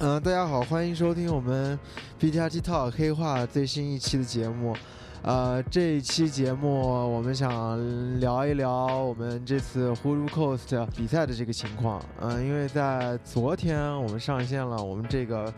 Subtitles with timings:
[0.00, 1.76] 嗯，大家好，欢迎收听我们
[2.20, 4.72] BTRT Talk 黑化最新一期的节目。
[5.22, 6.80] 呃，这一期节目
[7.12, 12.00] 我们想聊一聊我们这次 Hulu Coast 比赛的这个情况。
[12.20, 15.52] 嗯、因为在昨天我们上线了我们这个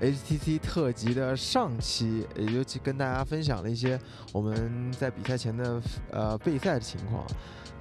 [0.00, 4.00] HTC 特辑的上期，也就去跟大家分享了一些
[4.32, 7.22] 我们在比赛前的呃备赛的情况。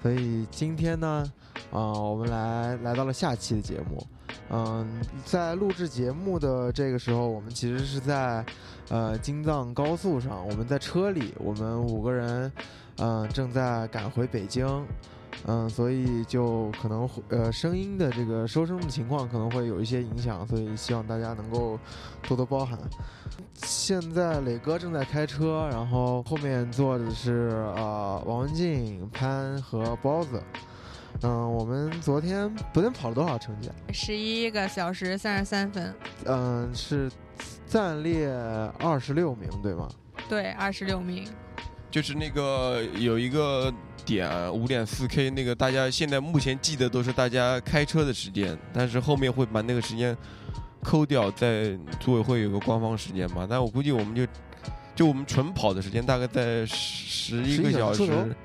[0.01, 1.23] 所以今天呢，
[1.71, 4.05] 啊、我们来来到了下期的节目。
[4.49, 4.85] 嗯，
[5.23, 8.45] 在录制节目的这个时候，我们其实是在
[8.89, 12.51] 呃京藏高速上，我们在车里，我们五个人，
[12.97, 14.85] 嗯、正在赶回北京，
[15.45, 21.79] 嗯，所以就可能呃声音的这个收声的情况可能会有一些影响，所以希望大家能够
[22.27, 22.77] 多多包涵。
[23.55, 30.43] 现在磊哥正在开车，然后后面坐的是呃王文静、潘和包子。
[31.23, 33.75] 嗯，我们昨天昨天跑了多少成绩啊？
[33.93, 35.93] 十一个小时三十三分，
[36.25, 37.11] 嗯，是
[37.67, 38.27] 暂列
[38.79, 39.87] 二十六名，对吗？
[40.27, 41.27] 对，二十六名。
[41.91, 43.71] 就是那个有一个
[44.05, 50.17] 点五点四 K，那个大家现在目前记得都是大家开车的时间，但是后面会把那个时间
[50.81, 53.45] 抠掉，在组委会有个官方时间嘛。
[53.47, 54.25] 但我估计我们就
[54.95, 58.35] 就我们纯跑的时间大概在十一个11小时，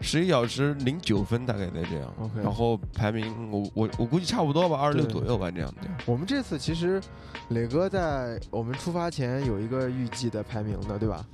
[0.00, 2.14] 十一小时零九分大概在这样。
[2.20, 5.82] OK 然后排名我我我估计差不多吧，二十六左右吧，这样的。
[6.06, 7.00] 我们这次其实
[7.48, 11.24] 磊哥在我们出发前有一个预计的排名的，对吧？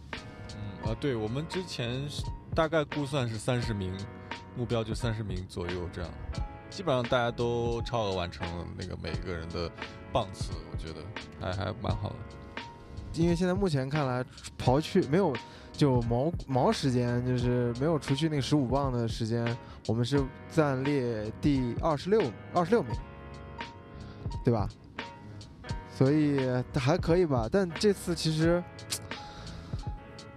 [0.57, 2.03] 嗯啊，对我们之前
[2.55, 3.93] 大概估算是三十名，
[4.57, 6.11] 目标就三十名左右这样，
[6.71, 9.71] 基本上大家都超额完成了那个每个人的
[10.13, 11.01] 棒次，我觉得
[11.41, 12.17] 还还蛮好的。
[13.15, 14.25] 因为现在目前看来，
[14.59, 15.33] 刨去没有
[15.77, 19.45] 就毛毛时间，就是没有除去那个十五磅的时间，
[19.87, 22.23] 我们是暂列第二十六
[22.55, 22.93] 二十六名，
[24.45, 24.69] 对吧？
[25.97, 26.41] 所以
[26.75, 28.63] 还可以吧，但这次其实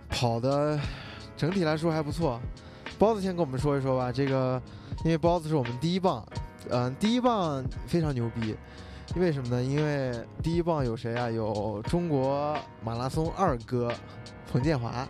[0.09, 0.79] 跑的
[1.35, 2.39] 整体来说还不错。
[2.99, 4.61] 包子先跟我们说一说吧，这个
[5.03, 6.25] 因为包子是我们第一棒，
[6.69, 8.55] 嗯、第一棒非常牛逼，
[9.15, 9.63] 因为什么呢？
[9.63, 10.11] 因为
[10.41, 11.29] 第一棒有谁啊？
[11.29, 13.91] 有中国马拉松二哥
[14.51, 15.07] 彭建华，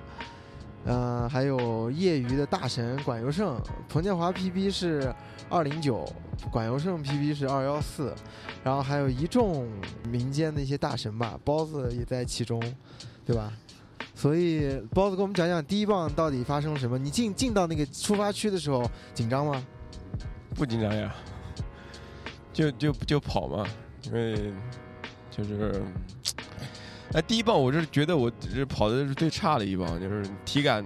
[0.87, 3.61] 嗯、还有业余的大神管尤胜。
[3.89, 5.13] 彭建华 PB 是
[5.49, 6.05] 二零九，
[6.51, 8.15] 管尤胜 PB 是二幺四，
[8.63, 9.67] 然后还有一众
[10.09, 12.61] 民间的一些大神吧，包子也在其中，
[13.25, 13.51] 对吧？
[14.15, 16.97] 所以包子给我们讲讲第一棒到底发生了什么？
[16.97, 19.63] 你进进到那个出发区的时候紧张吗？
[20.55, 21.13] 不紧张呀，
[22.51, 23.67] 就就就跑嘛，
[24.05, 24.51] 因为
[25.29, 25.83] 就是，
[27.13, 30.85] 哎，第一棒我是觉得我是跑的是最差的一棒，就是体感，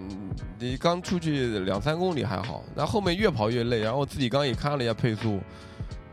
[0.60, 5.40] 你刚出去两三公里还好，那后面越跑越累，然后自己刚也看了一下配速，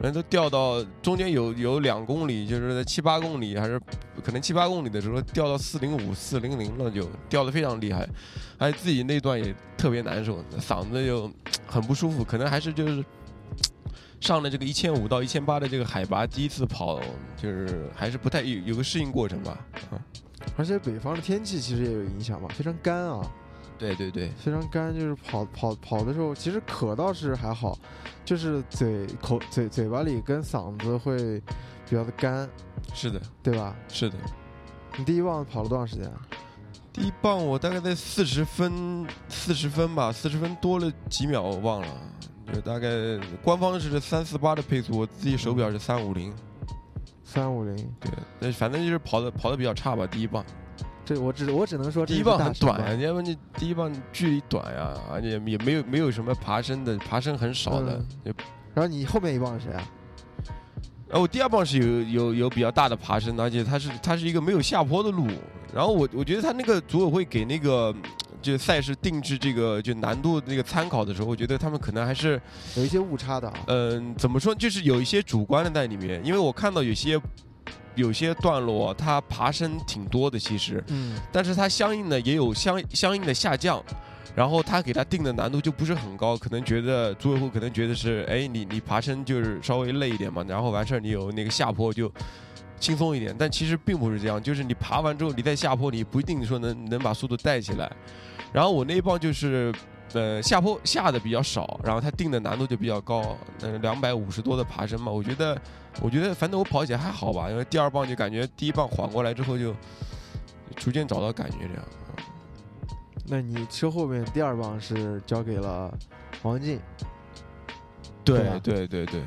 [0.01, 3.79] 人都掉到中间有有两公里，就是在七八公里还是
[4.25, 8.09] 可能七八公里的时候掉到四零五、四零零了，就掉的非常厉害，
[8.59, 11.31] 还自己那段也特别难受，嗓子又
[11.67, 13.05] 很不舒服，可能还是就是。
[14.21, 17.01] 上了这个一千五到一千八的这个海拔，第一次跑，
[17.37, 19.59] 就是还是不太有有个适应过程吧。
[19.91, 20.01] 啊，
[20.57, 23.31] 而且北方的天气其实也有影响吧，非常干啊。
[23.79, 27.79] 对对对，非常干，就是跑跑跑的时候，其实渴倒是还好，
[28.25, 31.41] 就是嘴口嘴嘴巴里跟嗓子会
[31.89, 32.49] 比较的干，
[32.93, 33.77] 是的，对吧？
[33.89, 34.17] 是的。
[34.97, 36.21] 你第一棒跑了多长时间啊？
[36.93, 41.87] 第一棒我大概在四十分，四十分吧，四十分多了几秒，我忘了。
[42.53, 42.89] 就大概
[43.43, 46.33] 官方是三四八的配速，我自己手表是三五零。
[47.25, 48.11] 三五零，对，
[48.41, 50.07] 那反正就是跑的跑的比较差吧。
[50.07, 50.43] 第一棒，
[51.05, 58.03] 这我只我只能说第一棒很短要不你第一棒距离短呀，而且也没有没有什么爬升的，爬升很少的。
[58.25, 58.35] 嗯
[58.75, 59.91] 然后你后面一棒是谁啊？
[61.11, 65.27] 呃，我第二棒是有有有比较大的爬升，而且它是它是一个没有下坡的路。
[65.75, 67.95] 然后我我觉得他那个组委会给那个
[68.41, 72.41] 就赛事定制这个就难度那个参考的时候，我觉得他们可能还是
[72.77, 73.55] 有一些误差的啊。
[73.67, 76.21] 嗯、怎么说，就是有一些主观的在里面。
[76.25, 77.21] 因为我看到有些
[77.95, 83.83] 有些段落它爬升挺多的，其实，嗯，但是它相应的也有相相应的下降。
[84.37, 92.09] 然后他给他定的难度就不是很高，可能觉得组委会可能觉得是，哎，你你爬升就是稍微累一点嘛，然后完事儿你有那个下坡就
[92.79, 97.91] 轻松一点，但其实并不是这样，就是你爬完之后你在下坡你不一定说能能把速度带起来。
[98.53, 99.73] 然后我那一棒就是，
[100.15, 105.61] 呃，下坡下的比较少，然后他定的难度就比较高，嗯、两百五十多的爬升嘛，我觉得
[106.01, 109.75] 我觉得反正我跑起来还好吧，因为第二棒就感觉第一棒缓过来之后就
[110.77, 111.85] 逐渐找到感觉这样。
[113.27, 115.93] 那你车后面第二棒是交给了
[116.41, 116.81] 王文静，
[118.25, 118.61] 对吧？
[118.63, 119.21] 对对对，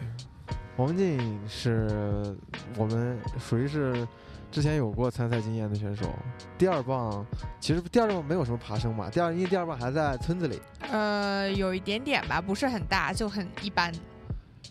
[0.78, 2.36] 王静是
[2.76, 4.08] 我们属于是
[4.52, 6.10] 之前有过参赛经验的选手。
[6.58, 7.26] 第二棒
[7.60, 10.60] 其实第二棒没有什么爬升嘛，第二因为第二棒还在村子里，
[10.90, 13.94] 呃，有一点点吧，不是很大，就很一般。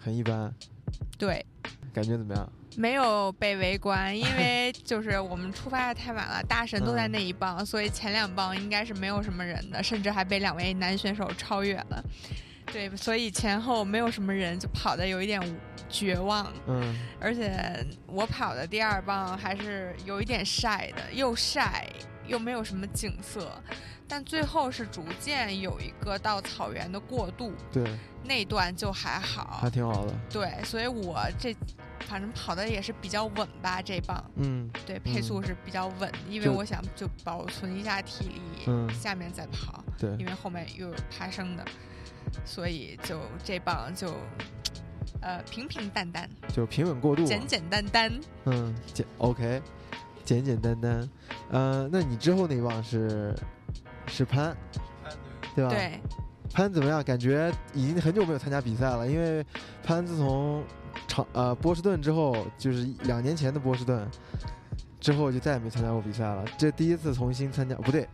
[0.03, 0.53] 很一般，
[1.19, 1.45] 对，
[1.93, 2.51] 感觉怎么样？
[2.77, 12.03] 没有被围观，因为就是我们出发的太晚了，大神都在那一棒，所以前两棒应该是没有什么人的，甚至还被两位男选手超越了。
[12.73, 15.41] 对，所以前后没有什么人，就跑的有一点
[15.89, 16.53] 绝望。
[16.67, 21.87] 嗯，而且我跑的第二棒还是有一点晒的，又晒
[22.27, 23.51] 又没有什么景色，
[24.07, 27.85] 但最后是逐渐有一个到草原的过渡，对，
[28.25, 29.69] 那段就还好还。
[29.69, 30.15] 挺好的。
[30.31, 31.55] 对，所以我这
[32.07, 34.25] 反正跑的也是比较稳吧，这棒。
[34.37, 41.65] 嗯，对，配速是比较稳，因为我想就保存一下体力，嗯下面再跑，对因为后面又有爬升的，
[42.45, 44.15] 所以就这棒就
[45.21, 47.25] 呃平平淡淡，就平稳过渡。
[47.25, 48.21] 简简单单。
[48.47, 49.63] 嗯，简 OK，
[50.25, 51.09] 简简单单。
[51.51, 53.35] 呃，那你之后那棒是
[54.07, 54.57] 是潘，
[55.55, 55.71] 对吧？。
[55.71, 56.01] 对，
[56.53, 57.03] 潘怎么样？
[57.03, 59.45] 感觉已经很久没有参加比赛了，因为
[59.83, 60.65] 潘自从
[61.07, 64.09] 长呃波士顿之后，就是两年前的波士顿
[65.01, 66.45] 之后，就再也没参加过比赛了。
[66.59, 68.09] 这第一次重新参加，不对，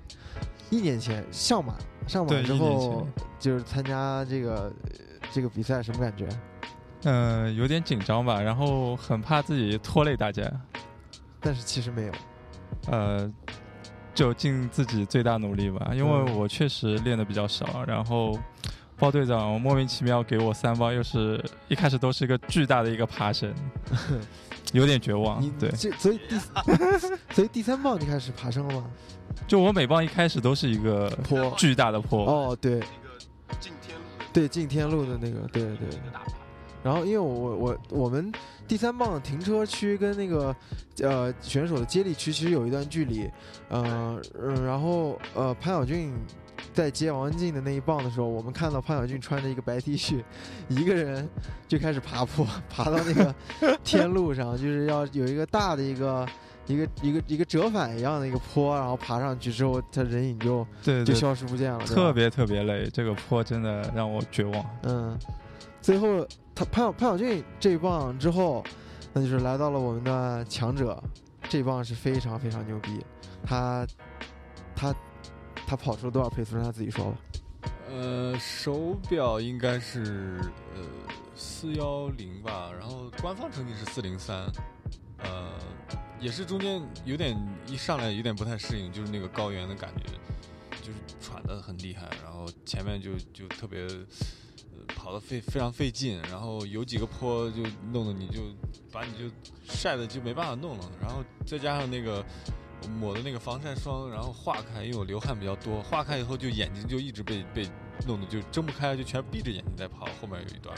[0.70, 1.74] 一年前上马
[2.06, 3.06] 上网之后
[3.38, 4.90] 就是参加这个呃
[5.32, 6.26] 这个比赛，什么感觉？
[7.04, 10.42] 嗯、有点紧张吧，然后很怕自己拖累大家，
[11.40, 12.12] 但是其实没有，
[12.90, 13.30] 呃，
[14.14, 16.36] 就尽自己最大努力吧，因为嗯。
[16.36, 18.36] 我确实练的比较少，然后
[18.98, 23.54] 包队长莫名其妙给我三包，又是一开始都是一个巨大的一个爬升，
[24.72, 25.40] 有点绝望。
[25.58, 26.38] 对，这所以第
[27.34, 28.86] 所以第三棒就开始爬升了吗？
[29.46, 35.88] 就我每棒一开始都是一个坡巨大的坡，哦，对那个进天路的对，进天路的那个，对对。
[36.82, 38.32] 然后因为我我我我们
[38.68, 40.54] 第三棒的停车区跟那个
[41.02, 43.28] 呃选手的接力区其实有一段距离，
[43.68, 46.14] 呃嗯，然后呃潘晓俊
[46.76, 50.22] 在接王文静的那一棒的时候，我们看到潘晓俊穿着一个白 T 恤，
[50.68, 51.26] 一个人
[51.66, 53.34] 就开始爬坡， 爬到那个
[53.82, 56.28] 天路上，就是要有一个大的一个。
[56.68, 64.66] 一个一个一个折返一样的一个坡，然后爬上去之后，他人影就对对，就消失不见了，特别特别累，这个坡真的让我绝望。
[64.82, 65.16] 嗯，
[65.80, 66.26] 最后
[66.56, 68.64] 他潘晓潘晓俊这一棒之后，
[69.12, 71.00] 那就是来到了我们的强者，
[71.48, 72.98] 这一棒是非常非常牛逼，
[73.44, 73.86] 他
[74.74, 74.92] 他
[75.66, 76.54] 他跑出了多少配速？
[76.56, 77.18] 让他自己说吧。
[77.90, 80.40] 呃，手表应该是
[80.74, 80.82] 呃
[81.34, 84.46] 四幺零吧，然后官方成绩是四零三，
[85.18, 85.52] 呃，
[86.20, 87.36] 也是中间有点
[87.66, 90.06] 一上来有点不太适应，就是那个高原的感觉，
[90.80, 93.82] 就是喘得很厉害，然后前面就就特别。
[93.82, 97.62] 呃跑得费非常费劲，然后有几个坡就
[97.92, 98.40] 弄得你就
[98.92, 99.34] 把你就
[99.64, 102.24] 晒的就没办法弄了，然后再加上那个
[103.00, 107.68] 抹的那个防晒霜，然后化开，因为我流汗比较多，化开以后就眼睛就一直被被
[108.06, 110.06] 弄得就睁不开，就全闭着眼睛在跑。
[110.20, 110.76] 后面有一段，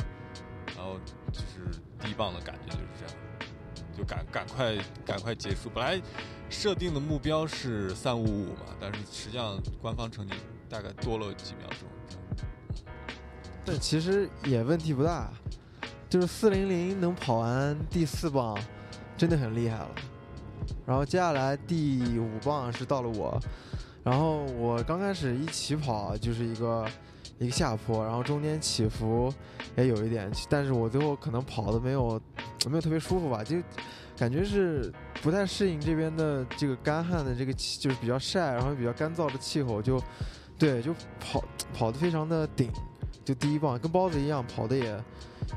[0.77, 0.99] 然后
[1.33, 3.15] 就是第一棒的感觉就是这样，
[3.97, 5.69] 就赶赶快赶快结束。
[5.75, 6.01] 本来
[6.49, 10.35] 设定的目标是三五五嘛，但是实际上官方成绩
[10.69, 11.89] 大概多了几秒钟。
[13.65, 15.31] 但其实也问题不大，
[16.09, 18.59] 就是四零零能跑完第四棒，
[19.15, 19.91] 真的很厉害了。
[20.89, 23.39] 然后接下来第五棒是到了我，
[24.03, 26.89] 然后我刚开始一起跑就是一个
[27.39, 29.31] 一个下坡，然后中间起伏
[29.77, 32.19] 也有一点，但是我最后可能跑的没有
[32.71, 33.59] 没有特别舒服吧，就
[34.17, 34.91] 感觉是
[35.21, 40.03] 不太适应这边的这个干旱的这个气，就是比较晒，然后比较干燥的气候，就
[40.59, 42.73] 对，就跑跑得非常的顶。
[43.27, 45.05] 就第一棒跟包子一样，跑的也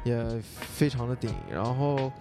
[0.03, 2.11] 也非常的顶，然后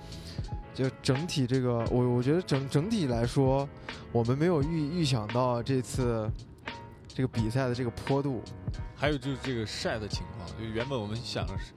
[0.75, 3.69] 就整体这个，我我觉得整整体来说，
[4.13, 6.31] 我们没有预预想到这次
[7.09, 8.43] 这个比赛的这个坡度，
[8.97, 11.75] 还有就是这个晒的情况，就原本我们想是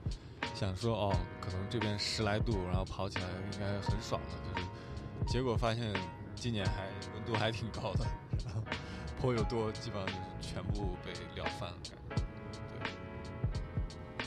[0.54, 4.66] 想说哦，可能这边十来度，然后跑起来应该很爽的，就是
[5.26, 5.92] 结果发现
[6.34, 8.06] 今年还温度还挺高的，
[8.46, 8.62] 然 后
[9.20, 12.22] 坡又多，基本上就是全部被撂翻了感觉。
[12.78, 14.26] 对，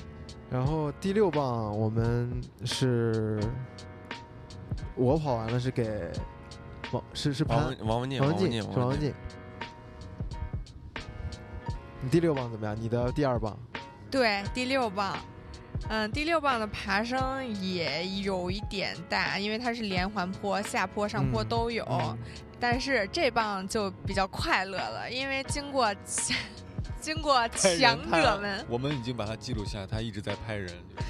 [0.50, 3.39] 然后第六棒我们是，
[4.98, 6.12] 我跑完了是给
[6.92, 9.13] 王是是潘王文王文静，王文静，是王文静，
[12.01, 12.75] 你第六棒怎么样？
[12.80, 13.58] 你的第二棒？
[14.10, 15.18] 对，第六棒，
[15.89, 21.86] 嗯，第六棒的爬升也有一点大，因为它是连环坡，下坡、上坡嗯都有。
[21.89, 22.18] 嗯
[22.60, 25.94] 但是这棒就比较快乐了，因为经过
[27.00, 31.08] 经过强者们，我们已经把它记录下来，他一直在拍人，就是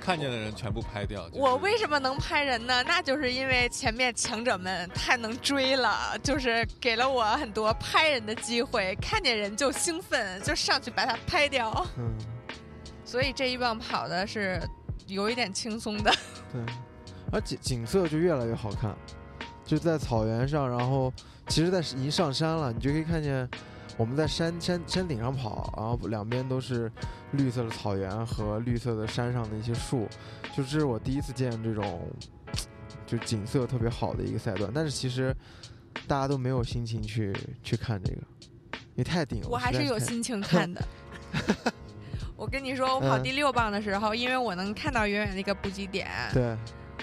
[0.00, 1.28] 看见的人全部拍掉。
[1.28, 2.82] 就是我为什么能拍人呢？
[2.84, 11.86] 那就是因为前面强者们太能追了，就是给了我很多拍人的机会，看见人就兴奋，就上去把他拍掉。
[11.98, 12.12] 嗯，
[13.04, 14.60] 所以这一棒跑的是
[15.06, 16.10] 有一点轻松的。
[16.52, 16.60] 对，
[17.30, 18.96] 而景景色就越来越好看，
[19.64, 21.12] 就在草原上，然后
[21.48, 23.48] 其实，在已经上山了，你就可以看见
[23.96, 26.90] 我们在山山山顶上跑，然后两边都是
[27.32, 30.08] 绿色的草原和绿色的山上的一些树，
[30.56, 32.08] 就这是我第一次见这种
[33.06, 35.34] 就景色特别好的一个赛段，但是其实
[36.06, 38.22] 大家都没有心情去去看这个，
[38.72, 39.48] 因为太顶了。
[39.48, 40.82] 我还是有心情 看的。
[42.36, 46.08] 我跟你说，我跑嗯第六棒的时候，因为我能看到远远的一个补给点。
[46.32, 46.56] 对，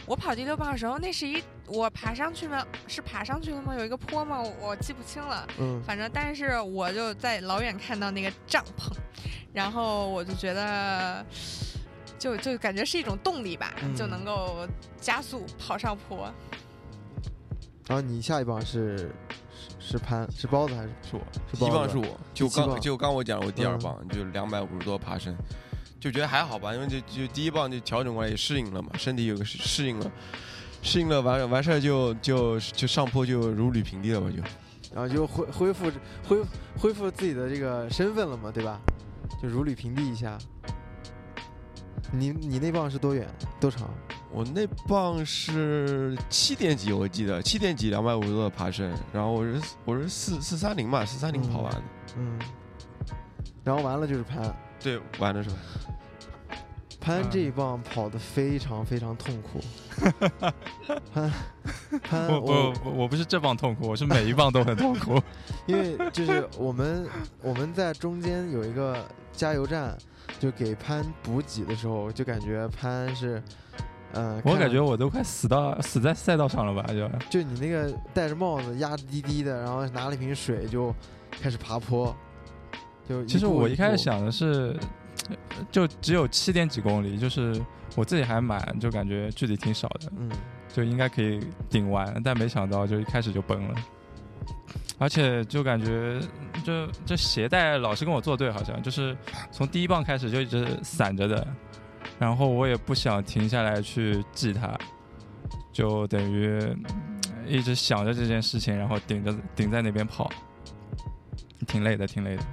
[0.07, 2.65] 我跑第六棒的时候，那是一我爬上去吗？
[2.87, 3.75] 是爬上去了吗？
[3.75, 4.41] 有一个坡吗？
[4.41, 5.45] 我我记不清了。
[5.59, 8.89] 嗯，反正，但是我就在老远看到那个帐篷，
[9.53, 11.25] 然后我就觉得，
[12.17, 14.65] 就就感觉是一种动力吧，嗯就能够
[14.99, 16.33] 加速跑上坡。
[17.85, 19.13] 然后你下一棒是
[19.79, 21.21] 是是攀是包子还是是我，
[21.51, 25.35] 是包子第一棒是我，就刚就刚我讲我第二嗯棒就两百五十多爬升，
[25.99, 30.11] 就觉得还好吧，因为就就第一棒就调整过来也适应了嘛，身体有个适适应了，
[30.81, 34.41] 适应了完完事儿就就就上坡就如履平地了吧就。
[34.93, 35.91] 然后就恢恢复
[36.27, 36.41] 恢
[36.79, 38.79] 恢复自己的这个身份了嘛，对吧？
[39.41, 40.37] 就如履平地一下。
[42.09, 43.27] 你你那棒是多远
[43.59, 43.89] 多长？
[44.31, 51.81] 我那棒是七点几，我记得七点几两百五十多的爬升，然后我是我是四四三零吧，四三零嗯跑完的。
[52.17, 52.39] 嗯，
[53.65, 55.55] 然后完了就是攀，对，玩的是吧？
[56.99, 59.61] 攀嗯这一棒跑得非常非常痛苦。
[61.13, 61.31] 潘
[62.03, 65.21] 潘我我我我不是这棒痛苦，我是每一棒都很痛苦。
[65.67, 67.07] 因为就是我们
[67.41, 69.97] 我们在中间有一个加油站，
[70.37, 73.41] 就给潘补给的时候，就感觉潘是，
[74.13, 76.85] 嗯，我感觉我都快死到死在赛道上了吧？
[76.91, 80.93] 就就你那个戴着帽子压低低的，然后拿了一瓶水就
[81.31, 82.13] 开始爬坡，
[83.07, 84.75] 就其实我一开始想的是，
[85.29, 85.35] 呃
[85.71, 87.59] 就只有七点几公里，就是
[87.95, 90.29] 我自己还蛮就感觉距离挺少的，嗯
[90.73, 93.75] 就应该可以顶完，但没想到就一开始就崩了。
[94.99, 96.19] 而且就感觉
[96.63, 99.15] 就这鞋带老是跟我作对，好像就是
[99.51, 101.47] 从第一棒开始就一直散着的，
[102.17, 104.75] 然后我也不想停下来去系它，
[105.71, 106.85] 就等于嗯
[107.47, 110.31] 一直想着这件事情，然后顶着顶在那边跑，
[111.67, 112.43] 挺累的，挺累的。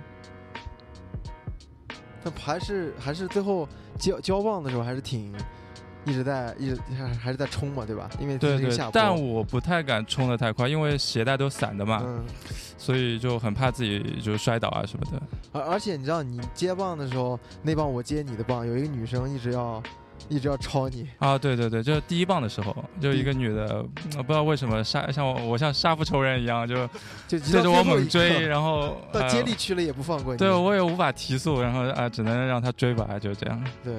[2.24, 5.32] 但还是还是最后交交棒的时候还是挺
[6.06, 8.10] 一直在一直还还是在冲嘛，对吧？
[8.18, 8.58] 因为对
[8.92, 12.24] 但我不太敢冲的太快，因为鞋带都散的嘛，嗯，
[12.76, 15.22] 所以就很怕自己就摔倒啊什么的。
[15.52, 19.82] 而而且你知道你接棒的时候，那棒我接你的棒，有一个女生一直要
[20.28, 23.84] 一直要超你，啊，对对对，就是第一棒的时候，就一个女的，
[24.16, 26.74] 我不知道为什么杀像我，我像杀父仇人一样，就
[27.28, 30.38] 就一对着我猛追，然后 到接呃力区了也不放过你。
[30.38, 33.64] 对我也无法提速，然后啊，只能让他追吧，就这样。
[33.82, 33.94] 对，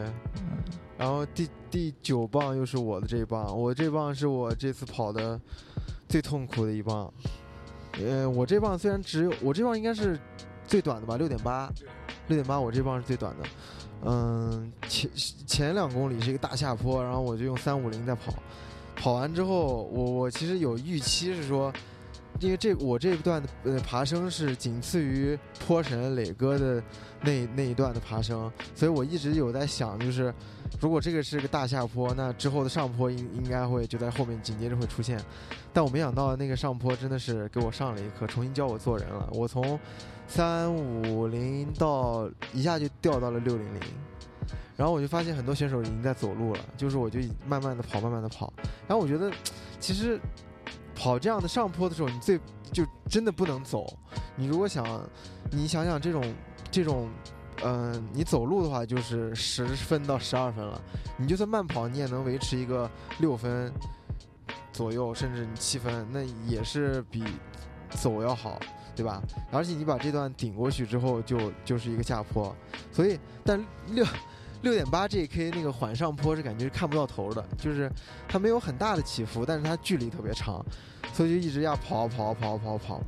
[0.98, 5.39] 然后第第九棒又是我的这一棒，我这棒是我这次跑的
[6.08, 7.12] 最痛苦的一棒。
[8.03, 10.20] 呃，我这棒虽然只有我这棒应该是
[10.65, 11.70] 最短的吧，六点八，
[12.27, 13.48] 六点八，我这棒是最短的。
[14.04, 15.10] 嗯，前
[15.48, 18.34] 前两公里是一个大下坡，然后我就用三五零在跑，
[18.96, 21.74] 跑完之后，我我其实有预期是说，
[22.39, 26.84] 因为这我这一段的呃爬升是仅次于坡神磊哥的
[27.22, 30.34] 那那一段的爬升，所以我一直有在想，就是
[30.82, 35.20] 如果这个是个大下坡，那之后的上坡应应该会就在后面紧接着会出现，
[35.74, 39.30] 但我没想到那个上坡真的是给我上了一课，重新教我做人了。
[39.32, 39.80] 我从
[40.27, 43.82] 三五零到一下就掉到了六零零，
[44.75, 48.51] 然后我就发现很多选手已经在走路了，就是我就慢慢的跑，慢慢的跑，
[48.88, 49.32] 然后我觉得
[49.80, 50.20] 其实
[50.96, 52.40] 跑这样的上坡的时候，你最
[52.72, 53.86] 就真的不能走。
[54.36, 54.84] 你如果想，
[55.52, 56.34] 你想想这种
[56.72, 57.10] 这种，
[57.64, 60.82] 嗯、你走路的话就是十分到十二分了，
[61.18, 63.72] 你就算慢跑，你也能维持一个六分
[64.72, 67.24] 左右，甚至你七分，那也是比
[67.90, 68.60] 走要好，
[68.96, 69.22] 对吧？
[69.52, 72.56] 而且你把这段顶过去之后就，就是一个下坡，
[72.92, 74.06] 所以但六。
[74.65, 77.88] 六点八 GK 那个缓上坡是感觉看不到头的，就是
[78.27, 80.65] 它没有很大的起伏，但是它距离特别长，
[81.13, 83.00] 所以就一直要跑跑跑跑跑，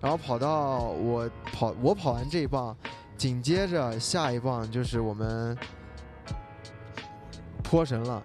[0.00, 2.76] 然后跑到我跑我跑完这一棒，
[3.16, 5.58] 紧接着下一棒就是我们
[7.64, 8.22] 坡神了。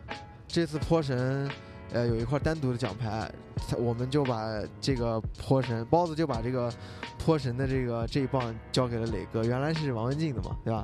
[0.48, 1.50] 这次坡神
[1.92, 3.32] 呃有一块单独的奖牌，
[3.80, 4.46] 我们就把
[4.80, 6.72] 这个坡神包子就把这个
[7.18, 10.84] 坡神的这个这一棒交给了磊哥，原来是王文静的嘛，对吧？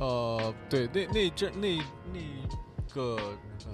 [0.00, 1.76] 呃，对，那那阵那
[2.12, 3.16] 那个
[3.66, 3.72] 呃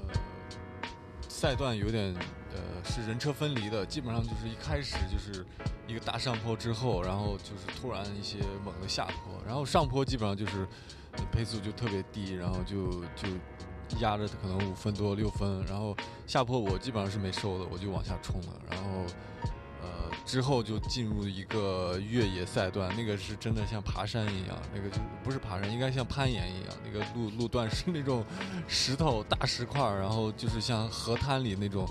[1.28, 2.12] 赛段有点
[2.52, 5.46] 呃是人车分离的，基本上就是一开始就是
[5.86, 10.66] 一个大上坡之后，然后就是突然一些猛的下坡，然后上坡基本上就是
[11.30, 13.28] 配速就特别低，然后就就
[14.00, 19.06] 压着可能五分多六分，然后下坡我基本上是没收的，我就往下冲了，然后。
[20.26, 26.74] 之后就进入一个越野赛段，那个是真的像爬山一样，那个就不是爬山，应该像攀岩一样。
[26.84, 28.24] 那个路路段是那种
[28.66, 31.88] 石头大石块儿，然后就是像河滩里那种，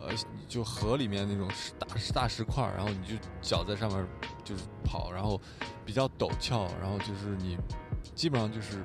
[0.00, 0.14] 呃，
[0.46, 4.06] 就河里面那种石大大石块儿，然后你就脚在上面
[4.44, 5.38] 就是跑，然后
[5.84, 7.58] 比较陡峭，然后就是你
[8.14, 8.84] 基本上就是，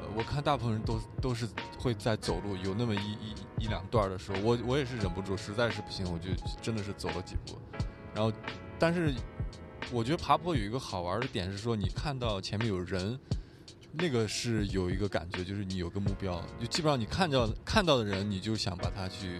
[0.00, 6.30] 呃，我看大部分人都都是会在走路，有那么一一一两段的时候，我我也是忍不住，实在是不行，我就
[6.60, 7.56] 真的是走了几步。
[8.16, 8.32] 然后，
[8.78, 9.12] 但是
[9.92, 13.18] 我觉得爬坡有一个好玩的点是说，你看到前面有人，
[13.92, 19.38] 那个是有一个感觉，就是你有个目标，就基本上你看到看到的人，你就想把他去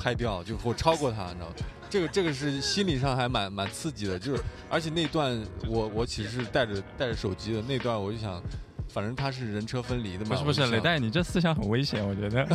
[0.00, 1.54] 拍掉，就或超过他，你知道吗？
[1.88, 8.42] 这个这个是心理上还蛮蛮刺激的，就是而且那段我我其实是带着带着手机的那段，我就想，
[8.90, 12.46] 反正他是人车分离的嘛，不是不是，雷带，你这思想很危险，我觉得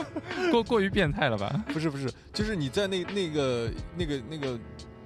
[0.50, 1.64] 过过于变态了吧？
[1.66, 4.58] 不是不是，就是你在那那个那个那个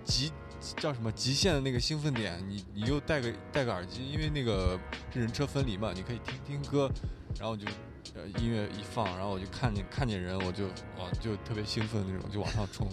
[0.05, 0.33] 极
[0.77, 4.79] 叫什么极限的那个兴奋点，你你又戴个戴个耳机，因为那个
[5.13, 6.91] 是人车分离嘛，你可以听听歌，
[7.39, 7.67] 然后就
[8.15, 10.67] 呃音乐一放，然后我就看见看见人，我就
[10.99, 12.89] 哇就特别兴奋那种，就往上冲，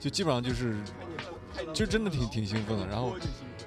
[0.00, 0.76] 就基本上就是
[1.72, 2.86] 就真的挺挺兴奋的。
[2.86, 3.16] 然后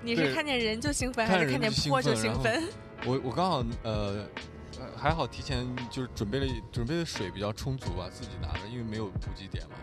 [0.02, 2.64] 你是看见人就兴奋，还是看见人就兴坡就兴奋？
[3.06, 3.92] 我我刚好呃。
[3.92, 9.76] 呃还好提前就是准备了准备的水比较充足吧，自己拿着，因为没有补给点嘛。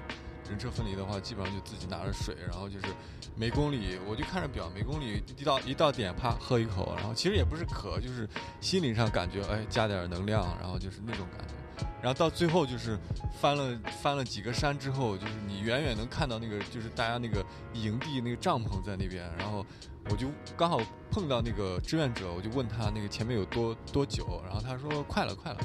[0.52, 2.87] 人车分离的话，基本上就自己拿着水，然后就是
[3.35, 8.28] 每公里我就看着表，每公里一到一到点，啪喝一口，然后其实也不是渴，就是
[8.61, 11.54] 心理上感觉哎加点能量，然后就是那种感觉。
[12.02, 12.98] 然后到最后就是
[13.40, 19.64] 翻了翻了几个山之后，就是你远远能看到那个就是大家那个营地那个帐篷在那边，然后
[20.11, 20.79] 我就刚好
[21.11, 25.61] 碰到那个志愿者，我就问他那个前面有多多久，然后他说快了快了，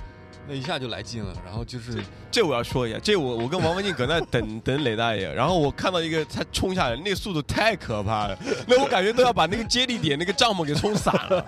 [0.47, 11.45] 那一下就来劲了，然后就是这我要说一下，这我我跟王文静搁那等 等雷大爷，然后我看到一个他冲下来，那个速度太可怕了，那我感觉都要把那个接力点那个帐篷给冲散了。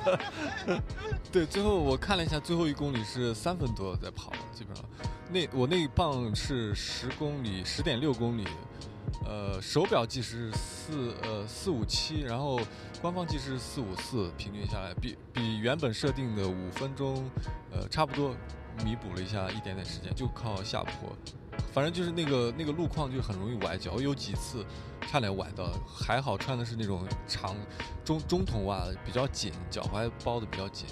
[1.31, 4.83] 对，最后我看了一下，最后一公里是三分多在跑，基本上。
[5.31, 8.47] 那我那一棒是十公里，十点六公里，
[9.25, 12.59] 呃，手表计时四呃四五七，然后
[12.99, 17.23] 官方计时四五四，平均下来比比原本设定的五分钟，
[17.71, 18.35] 呃，差不多
[18.83, 21.15] 弥补了一下一点点时间，就靠下坡。
[21.71, 24.65] 反正就是那个那个路况就很容易崴脚，有几次
[25.01, 27.55] 差点崴到，还好穿的是那种长
[28.03, 30.87] 中中筒袜，比较紧，脚踝包的比较紧。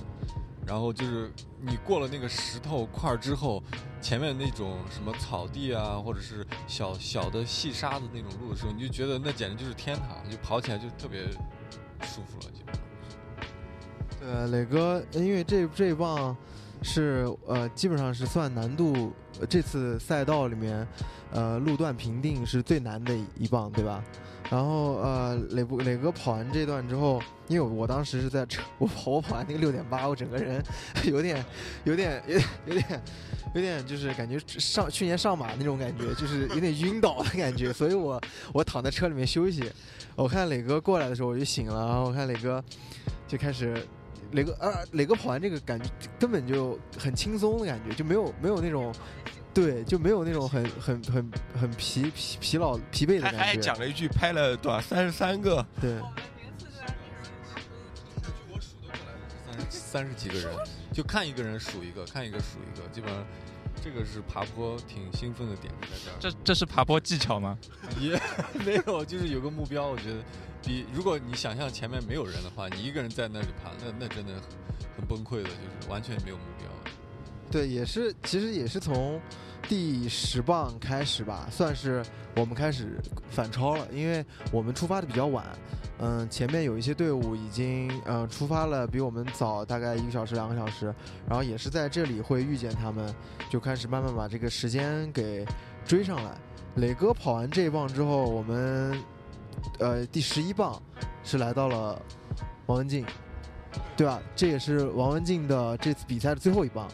[0.66, 3.64] 然后就是你过了那个石头块之后，
[4.02, 11.24] 前面那种什么草地啊，或者是小小的细沙子那种路的时候，你就觉得那简直就是天堂，就跑起来就特别
[12.02, 12.84] 舒服了，基本上。
[14.20, 16.36] 对，磊哥，因为这这一棒
[16.82, 19.12] 是呃，基本上是算难度，
[19.50, 20.88] 这次赛道里面，
[21.32, 24.04] 呃，路段评定是最难的一棒，对吧？
[24.50, 30.64] 然后呃，磊不磊哥跑完这段之后，因为我当时是在车，我跑我跑完那个六点八，我整个人
[31.04, 31.44] 有点
[31.84, 33.02] 有点有点有点
[33.56, 38.22] 有点就是感觉上去年上马那种感觉，就是有点晕倒的感觉，所以我
[38.54, 39.70] 我躺在车里面休息。
[40.16, 42.64] 我看磊哥过来的时候我就醒了，然后我看磊哥
[43.28, 43.86] 就开始。
[44.32, 48.94] 磊哥啊，磊哥跑完这个感觉根本就很轻松的感觉，就没有没有那种，
[49.54, 53.62] 对，就没有那种很很很很疲疲疲劳疲惫的他还感觉。
[53.62, 56.00] 讲了一句拍了多少三十三个，对，
[59.52, 60.54] 三十三十几个人，
[60.94, 63.26] 就看一个人数一个，看一个数一个，基本上
[63.84, 66.16] 这个是爬坡挺兴奋的点在这儿。
[66.20, 67.58] 这这是爬坡技巧吗？
[68.00, 68.20] 也
[68.66, 70.24] 没有，就是有个目标，我觉得
[70.64, 74.42] 比如果你想象前面没有人的话，你一个人在那里爬，那那真的很
[74.98, 76.68] 很崩溃的，就是完全没有目标。
[77.50, 79.22] 对，也是，其实也是从
[79.68, 82.02] 第十棒开始吧，算是
[82.36, 82.98] 我们开始
[83.30, 85.46] 反超了，因为我们出发的比较晚，
[86.00, 90.94] 嗯，前面有一些队伍已经嗯出发了，比我们早大概一个小时、两个小时，
[91.28, 93.14] 然后也是在这里会遇见他们，
[93.50, 95.46] 就开始慢慢把这个时间给
[95.86, 96.32] 追上来。
[96.76, 98.98] 磊哥跑完这一棒之后，我们
[99.80, 100.82] 呃第十一棒
[101.24, 102.02] 是来到了
[102.68, 103.06] 王文静，
[103.98, 104.22] 对吧？
[104.36, 106.88] 这也是王文静的这次比赛的最后一棒。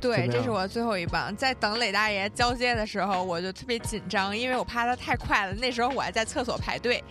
[0.00, 1.34] 怎对，这是我最后一棒。
[1.36, 5.54] 在等磊大爷交接的时候，我就特别紧张，因为我怕他太快了。
[5.54, 7.02] 那时候我还在厕所排队。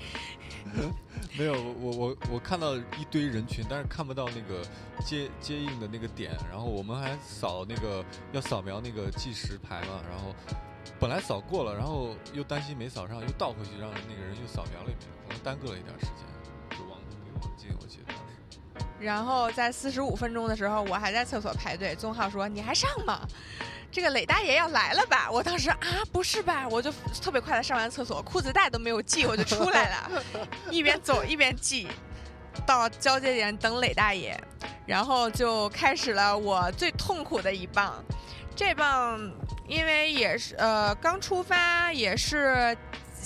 [1.38, 4.64] 没有，我我我看到一堆人群，但是看不到那个
[5.06, 6.32] 接接应的那个点。
[6.50, 10.34] 然后我们还扫那个要扫描那个计时牌嘛，然后
[11.00, 16.26] 本来扫过了，然后又担心没扫上，又倒回去让那个人又扫描了一遍，可能耽搁了一点时间，
[19.00, 21.94] 然后在四十五分钟的时候，我还在厕所排队。
[21.96, 23.20] 宗浩说：“你还上吗？
[23.92, 25.78] 这个磊大爷要来了吧？”我当时啊，
[26.12, 26.68] 不是吧？
[26.70, 30.24] 我就特别快的上完厕所，裤子带都没有系，我就出来了，
[30.72, 31.88] 一边走一边系，
[32.66, 34.38] 到交接点等磊大爷，
[34.86, 38.04] 然后就开始了我最痛苦的一棒。
[38.56, 39.20] 这棒
[39.68, 42.76] 因为也是呃刚出发，也是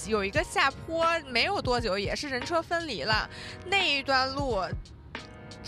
[0.08, 3.30] 有一个下坡，没有多久也是人车分离了，
[3.66, 4.64] 那一段路。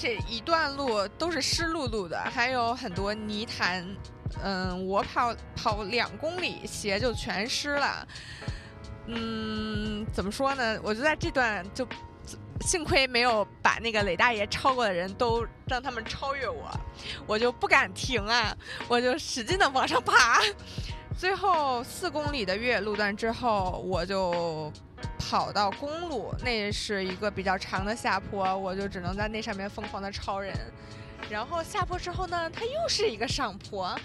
[0.01, 3.85] 这一段路都是湿漉漉的，还有很多泥潭。
[4.41, 8.07] 嗯，我跑跑两公里，鞋就全湿了。
[9.05, 10.79] 嗯，怎么说呢？
[10.81, 11.87] 我就在这段就，
[12.61, 16.71] 幸亏没有把那个磊大爷超过的人都让他们超越我，
[17.27, 20.41] 我就不敢停啊，我就使劲的往上爬。
[21.15, 24.73] 最后四公里的越野路段之后，我就。
[25.17, 30.53] 跑到公路，那是一个比较长的下坡，我就只能在那上面疯狂的超人。
[31.29, 33.95] 然后下坡之后呢，它又是一个上坡，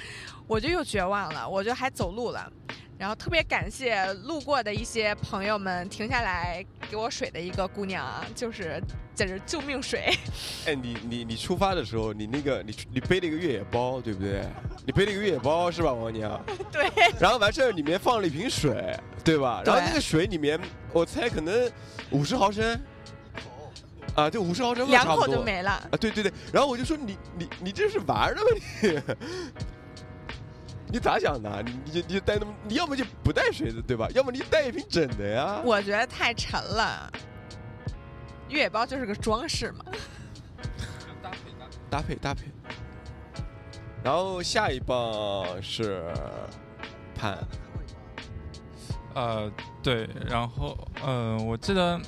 [0.47, 2.53] 我就又绝望了，我就还走路了。
[2.99, 8.83] 然后特别感谢路过的一些朋友们停下来给我水的一个姑娘啊，就是
[9.15, 10.13] 简直救命水。
[10.67, 14.43] 哎，你你你出发的时候，你那个你你背了一个越野包，对不对？
[14.87, 16.43] 你背了一个越野包是吧，王娘？
[16.73, 16.91] 对。
[17.21, 19.63] 然后完事儿里面放了一瓶水，对吧？
[19.65, 20.59] 然后那个水里面，
[20.93, 21.71] 我猜可能
[22.11, 22.81] 五十毫升。
[24.15, 25.73] 啊，就五十毫升，两口就没了。
[25.73, 26.33] 啊，对对对。
[26.51, 28.47] 然后我就说你你你这是玩的吗
[28.81, 29.17] 你？
[30.89, 31.63] 你咋想的？
[31.65, 34.09] 你你你带那么，你要么就不带水的，对吧？
[34.15, 35.61] 要么你带一瓶整的呀。
[35.65, 37.11] 我觉得太沉了，
[38.49, 39.85] 越野包就是个装饰嘛。
[41.21, 41.39] 搭配
[41.91, 42.43] 搭配搭配。
[44.05, 46.05] 然后下一棒是
[47.15, 47.37] 潘。
[49.15, 49.51] 呃，
[49.83, 52.01] 对，然后嗯，我记得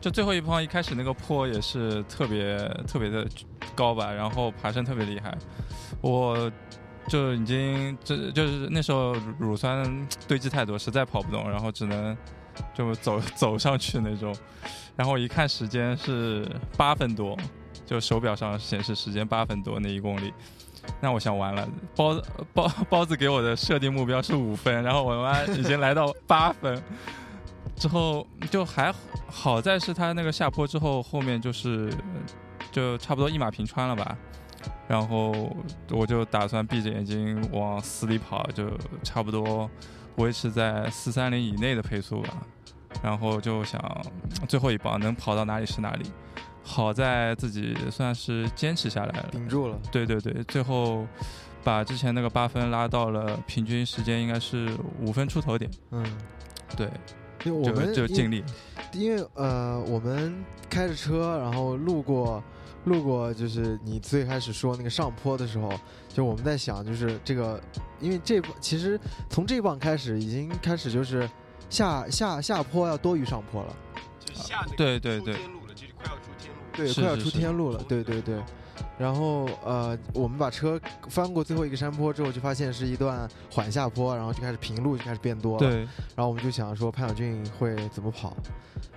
[0.00, 2.56] 就最后一棒一开始那个坡也是特别
[2.88, 3.26] 特别的
[3.74, 5.36] 高吧，然后爬升特别厉害，
[6.00, 6.50] 我。
[7.10, 9.84] 就已经，这就是那时候乳酸
[10.28, 12.16] 堆积太多，实在跑不动，然后只能
[12.72, 14.32] 就走走上去那种。
[14.94, 17.36] 然后一看时间是八分多，
[17.84, 20.32] 就手表上显示时间八分多那一公里。
[21.00, 22.22] 那我想完了，包
[22.54, 26.80] 包包子给我的设定目标是五分， 然后我妈已经来到八分。
[27.76, 28.94] 之后就还
[29.26, 31.92] 好在是他那个下坡之后，后面就是
[32.70, 34.16] 就差不多一马平川了吧。
[34.88, 35.56] 然后
[35.90, 38.68] 我就打算闭着眼睛往死里跑，就
[39.02, 39.70] 差不多
[40.16, 42.36] 维持在四三零以内的配速吧。
[43.02, 43.80] 然后就想
[44.48, 46.10] 最后一棒能跑到哪里是哪里。
[46.62, 49.78] 好在自己算是坚持下来了，顶住了。
[49.92, 51.06] 对对对，最后
[51.62, 54.68] 把之前那个八分拉到了平均时间应该是
[55.00, 55.70] 五分出头点。
[55.90, 56.04] 嗯，
[56.76, 56.88] 对，
[57.44, 58.44] 因为我们就尽力。
[58.92, 62.42] 因为呃，我们开着车，然后路过。
[62.84, 65.70] 路过就是你最开始说那个上坡的时候，
[66.08, 67.60] 就我们在想，就是这个，
[68.00, 71.28] 因为这其实从这棒开始已经开始就是
[71.68, 73.76] 下下下坡要多于上坡了，
[74.18, 75.40] 就下那个对对对，就
[75.86, 78.42] 是快要出天路，对，快要出天路了，对对对。
[78.98, 85.58] 然后呃，我们把车翻过最后一个山坡之后，就发现是一段缓下坡，然后就开始平路就开始变多了。
[85.58, 85.78] 对。
[86.14, 88.36] 然后我们就想说潘晓俊会怎么跑，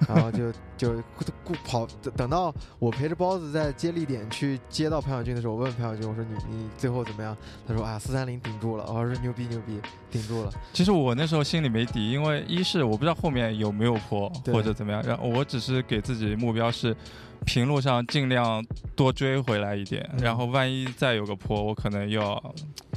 [0.08, 1.02] 然后就就
[1.44, 7.36] 顾跑等到我陪着包子在接力点去接到潘晓俊的时候，我问潘晓俊我说你你最后怎么样？
[7.68, 8.86] 他说啊四三零顶住了。
[8.88, 9.80] 我说牛逼牛逼
[10.12, 10.52] 顶住了。
[10.74, 16.96] 其实我那时候心里没底，因为一是我不知道后面有没有坡或者怎么样，然后我只是给自己目标是。
[17.46, 22.42] 平路上尽量多追回来一点，然后万一再有个坡，我可能要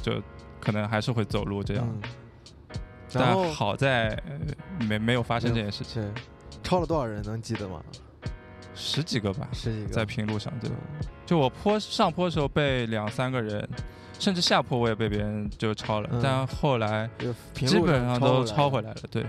[0.01, 0.21] 就
[0.59, 1.87] 可能还是会走路这样。
[3.13, 4.17] 但好在
[4.87, 6.03] 没没有发生这件事情。
[6.63, 7.81] 超了多少人能记得吗？
[8.75, 10.69] 十几个吧，十几个在平路上对。
[11.25, 13.67] 就我坡上坡的时候被两三个人，
[14.19, 17.09] 甚至下坡我也被别人就超了，但后来
[17.53, 18.97] 基本上都超回来了。
[19.09, 19.25] 对。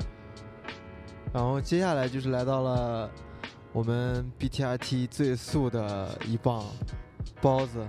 [1.32, 3.10] 然后接下来就是来到了。
[3.72, 6.64] 我们 BTRT 最速的一棒，
[7.40, 7.86] 包子，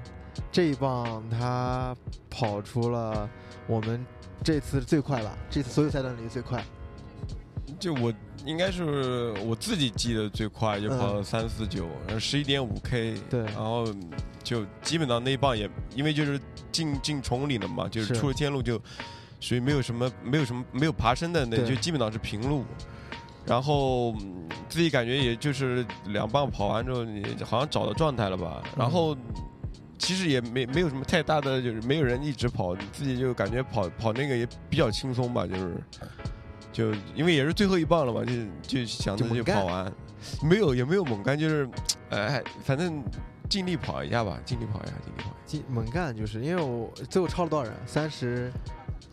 [0.51, 1.95] 这一棒他
[2.29, 3.27] 跑出了
[3.65, 4.05] 我们
[4.43, 5.37] 这次最快吧？
[5.49, 6.63] 这次所有赛段里最快。
[7.79, 8.13] 就我
[8.45, 11.87] 应该是我自己记得最快，就跑了三四九，
[12.19, 13.15] 十一点五 K。
[13.29, 13.39] 对。
[13.45, 13.87] 然后
[14.43, 16.39] 就基本上那一棒也因为就是
[16.71, 18.81] 进进崇里了嘛，就是出了天路就
[19.39, 22.65] 属于没有什么没有什么没有爬升的，那就基本上是平路。
[23.49, 29.17] 然后嗯自己感觉也就是两棒跑完之后，你好像找到状态了吧，然后。
[30.01, 35.83] 其实也没没有什么太大的，就是没有人一直跑，你自己就感觉跑跑那个也比较轻松吧，就是
[36.71, 38.33] 就因为也是最后一棒了嘛，就
[38.79, 39.91] 就想着就就跑完，
[40.41, 41.69] 没有也没有猛干，就是
[42.11, 43.03] 哎，反正
[43.49, 45.35] 尽力跑一下吧，尽力跑一下，尽力跑一下。
[45.45, 47.73] 进猛干就是因为我最后超了多少人？
[47.85, 48.49] 三十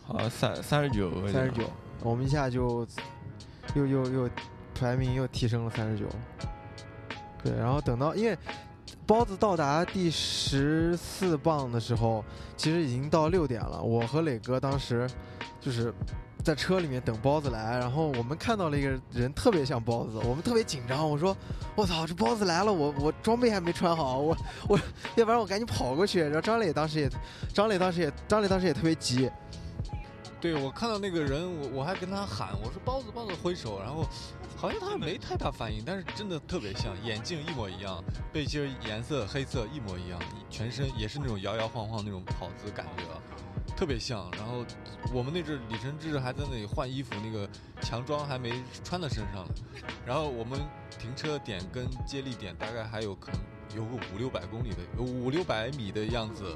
[0.05, 1.69] 好像三三十九，三十九，
[2.01, 2.87] 我们一下就
[3.75, 4.29] 又又又
[4.73, 6.05] 排名又提升了三十九。
[7.43, 8.37] 对，然后等到因为
[9.05, 12.23] 包子到达第十四棒的时候，
[12.55, 13.81] 其实已经到六点了。
[13.81, 15.09] 我和磊哥当时
[15.61, 15.93] 就是
[16.43, 21.09] 在车里面等包子来，然后我们看到了一个人特别像包子，我们特别紧张。
[21.09, 21.35] 我说
[21.75, 24.35] ：“我操，这包子来了，我我装备还没穿好，我
[24.67, 24.79] 我
[25.15, 27.09] 要不然我赶紧跑过去。”然后张磊当时也，
[27.53, 29.29] 张磊当时也，张磊当时也特别急。
[30.39, 34.05] 对我看到那个人，我我还跟他喊，我说包子包子挥手，然后
[34.55, 40.19] 好像他没太大反应，但是真的特别像，眼镜一模一样，背心颜色黑色一模一样，
[40.49, 43.03] 全身也是那种摇摇晃晃那种跑姿感觉，
[43.75, 44.29] 特别像。
[44.37, 44.63] 然后
[45.11, 47.49] 我们那阵李承志还在那里换衣服，那个
[47.81, 49.53] 强装还没穿到身上呢。
[50.05, 50.59] 然后我们
[50.99, 53.41] 停车点跟接力点大概还有可能
[53.75, 56.55] 有个五六百公里的，五六百米的样子。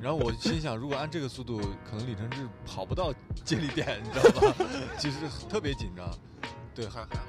[0.00, 3.12] 然后我心想，如果按这个速度，可能李承志跑不到
[3.44, 4.54] 接力点，你知道吧？
[4.98, 5.16] 其实
[5.48, 6.10] 特别紧张。
[6.74, 7.22] 对，还还好，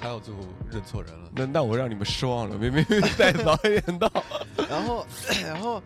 [0.00, 0.40] 还好最后
[0.70, 1.30] 认错人了。
[1.34, 2.84] 那那我让你们失望了，明明
[3.18, 4.10] 再早一点到。
[4.70, 5.06] 然后，
[5.44, 5.82] 然后，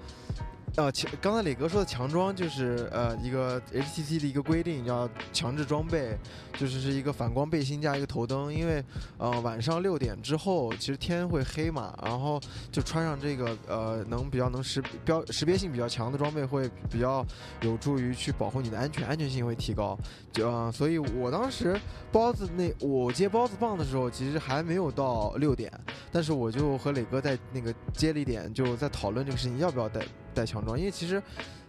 [0.77, 6.17] 呃，强刚才磊哥说的强装就是呃一个 HTC 的一个规定，叫强制装备，
[6.57, 8.85] 就是是一个反光背心加一个头灯，因为
[9.17, 17.27] 呃晚上六点之后其实天会黑嘛，然后就穿上这个呃能比较能识标识别性比较强的装备，会比较
[17.63, 19.99] 有助于去保护你的安全，安全性会提高。
[20.33, 21.81] 就、呃、所以我当时
[22.13, 25.73] 包子那我接包子棒的时候，其实还没有到六点，
[26.13, 30.01] 但是我就和磊哥在那个接力点就在讨论这个事情，要不要带
[30.35, 31.23] 带强装，因为其实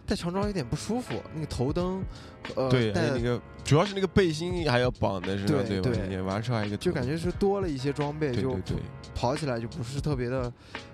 [0.06, 2.02] 带强装有点不舒服，那个头灯，
[2.56, 5.90] 呃，对，带那个主要是那个背心还要绑在身上，对吧？
[5.90, 8.76] 对你完事儿还有一个就感觉是多了一些装备，就对对对，
[9.14, 10.52] 跑起来就不是特别的，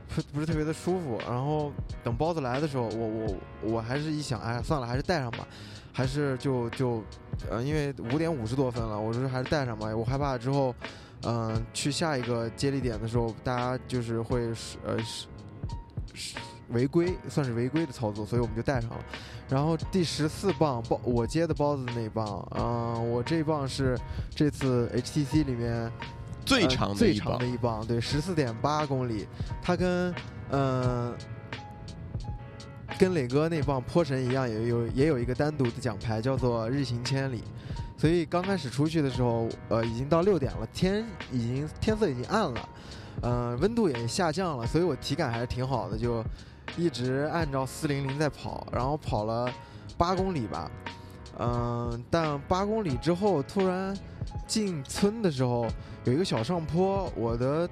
[0.08, 1.18] 不不是特别的舒服。
[1.26, 1.72] 然后
[2.04, 5.46] 等包子来的时候，我我我还是一想，哎，算了，还是带上吧，
[5.92, 7.02] 还是就就，
[7.48, 10.74] 呃，因为五点五十多分了，我说还是带上吧，我害怕之后，
[11.22, 15.26] 嗯、去下一个接力点的时候，大家就是会是呃是
[16.12, 16.36] 是
[16.70, 18.98] 违规，算是违规的操作，所以我们就带上了。
[19.48, 23.98] 然后第十四棒包我接的包子的那一棒，嗯、我这一棒是
[24.34, 25.92] 这次 HTC 里面呃
[26.44, 29.26] 最长最长的，一棒，对，十四点八公里，
[29.62, 30.14] 它跟
[30.50, 31.14] 嗯、
[32.98, 37.42] 跟磊哥那棒坡神一样，也有也有一个单独的奖牌，叫做日行千里。
[37.98, 42.68] 所以刚开始出去的时候，呃，已经到六点了，天已经天色已经暗了，
[43.22, 46.22] 呃，温度也下降了，所以我体感还是挺好的，就
[46.76, 49.52] 一直按照四零零在跑，然后跑了
[49.96, 50.70] 八公里吧，
[51.38, 53.96] 嗯、但八公里之后突然
[54.46, 55.66] 进村的时候
[56.04, 57.68] 有一个小上坡，我的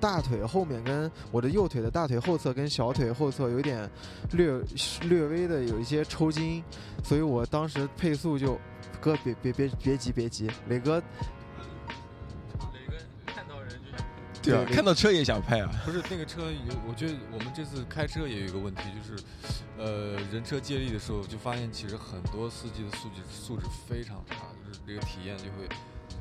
[0.00, 3.88] 大腿后面跟我的右腿的大腿后侧跟小腿后侧有点
[4.32, 4.60] 略
[5.02, 6.62] 略微的有一些抽筋，
[7.04, 8.58] 所以我当时配速就
[9.00, 11.02] 哥别别别别急别急，磊哥
[14.42, 15.70] 对啊，看到车也想拍啊。
[15.84, 19.22] 不是那个车有，我觉得我们这次开车也有一个问题，就是，
[19.78, 25.68] 呃，人车接力的时候就发现，其实很多司机的素质素质非常差，就是这个体验就会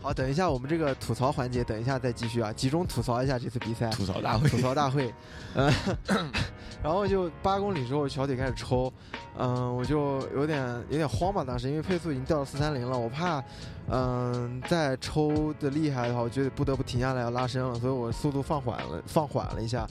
[0.01, 3.89] 好，等一下我们这个吐槽环节，等一下再继续啊，集中吐槽一下这次比赛。
[3.89, 5.13] 吐槽大会吐槽大会，
[5.55, 5.71] 嗯
[6.82, 8.91] 然后就八公里之后小腿开始抽，
[9.38, 13.43] 嗯，我就有点有点慌吧，当时因为配速已经掉到四三零了，我怕，
[13.91, 19.88] 嗯，再抽的厉害的话，我觉得不得不停下来要拉伸了，所以我速度放缓了，放缓了一下，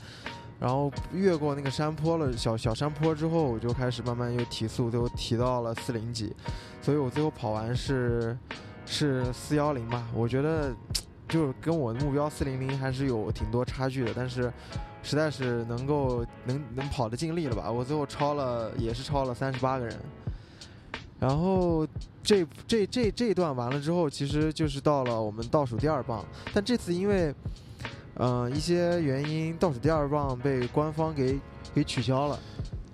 [0.61, 6.35] 然后越过那个山坡了，小小山坡之后，我就开始慢慢又提速，最后提到了四零几，
[6.81, 8.39] 所以我最后跑完是
[8.87, 10.73] 是四幺零吧，我觉得
[11.29, 14.53] 就是跟我的目标四零零还是有挺多差距的，但是
[15.03, 19.97] 实在是能够能能跑得尽力了吧，我最后超了也是超了三十八个人，
[21.21, 21.87] 然后
[22.23, 27.35] 这这这这一段完了之后，其实就是到了我们倒数第二棒，但这次因为
[28.15, 31.39] 嗯、呃一些原因，倒数第二棒被官方给
[31.75, 32.39] 给取消了。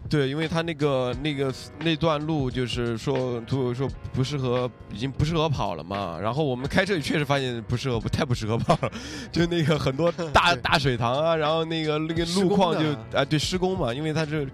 [0.07, 6.19] 对，因为他那个那个那段路就是说，组委说不适合，已经不适合跑了嘛。
[6.21, 8.93] 然后我们开车也确实发现不适合，不太不适合跑了。
[9.33, 14.47] 就那个很多大大水塘啊，然后那个那个路况就的啊对施工嘛，因为它是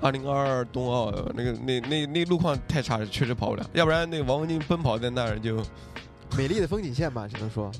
[0.00, 3.64] 二零二二冬奥那个那那那路况太差了，确实跑不了。
[3.72, 5.62] 要不然那个王文静奔跑在那儿就
[6.36, 7.70] 美丽的风景线吧，只能说。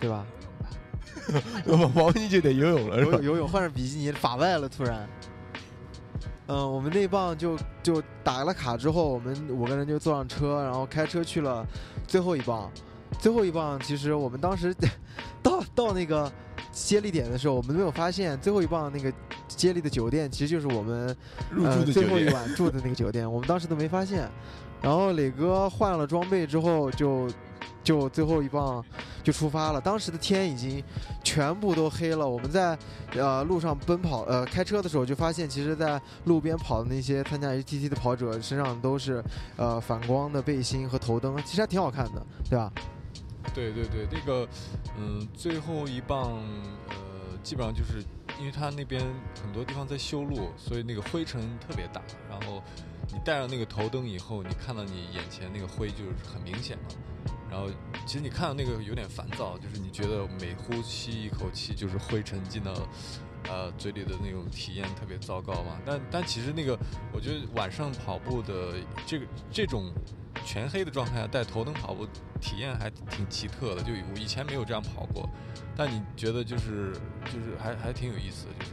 [0.00, 0.24] 对吧？
[1.66, 3.12] 王文静就得游泳了是吧？
[3.18, 5.08] 游游泳换上比基尼法外了，突然。
[6.46, 11.66] 嗯，我们那棒就就打了卡之后，我们五个人就坐上车，然后开车去了
[12.06, 12.70] 最后一棒。
[13.20, 14.74] 最后一棒，其实我们当时
[15.42, 16.30] 到到那个
[16.86, 19.12] 接力点的时候，我们没有发现最后一棒那个
[19.46, 21.16] 接力的酒店其实就是我们
[21.50, 24.28] 入住呃、最后一晚住的那个酒店，我们当时都没发现。
[24.80, 27.28] 然后磊哥换了装备之后就，
[27.82, 28.84] 就最后一棒
[29.24, 29.80] 就出发了。
[29.80, 30.80] 当时的天已经
[31.24, 32.78] 全部都黑了，我们在
[33.14, 39.20] 呃路上奔跑，呃开车的时候就发现，其实，在路边跑的那些参加 HTT 的跑者身上都是
[39.56, 42.72] 呃反光的背心和头灯，其实还挺好看的，对吧？
[43.54, 44.48] 对对对，那个，
[44.98, 46.42] 嗯，最后一棒，
[46.88, 46.94] 呃，
[47.42, 48.04] 基本上就是
[48.38, 49.02] 因为它那边
[49.42, 52.02] 很多地方在修路，所以那个灰尘特别大。
[52.28, 52.62] 然后
[53.08, 56.84] 你戴上那个头灯以后，你看到你眼前那个灰就是很明显了。
[57.50, 57.70] 然后
[58.06, 62.74] 其实你看到那个有点烦躁，就是你觉得每呼吸一口气就是灰尘进到
[63.44, 65.78] 呃嘴里的那种体验特别糟糕嘛。
[65.84, 66.78] 但但其实那个
[67.12, 68.74] 我觉得晚上跑步的
[69.06, 69.92] 这个这种
[70.44, 72.06] 全黑的状态下带头灯跑步。
[72.40, 75.28] 体验还挺奇特的，就我以前没有这样跑过，
[75.76, 76.92] 但你觉得就是
[77.24, 78.72] 就是还还挺有意思的，就是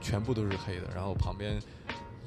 [0.00, 1.60] 全部都是黑的，然后旁边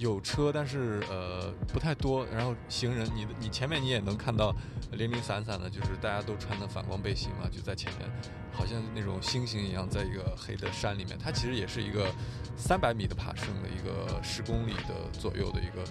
[0.01, 4.51] 有车，但是呃不太多，然后行人，你你前面你也能看到
[4.93, 8.09] 零零散散的，就是大家都穿的反光背心嘛，就在前面，
[8.51, 12.11] 好像那种星星一样，在一个黑的山里面，它其实也是一个
[12.57, 15.83] 三百米的爬升的一个十公里的左右的一个，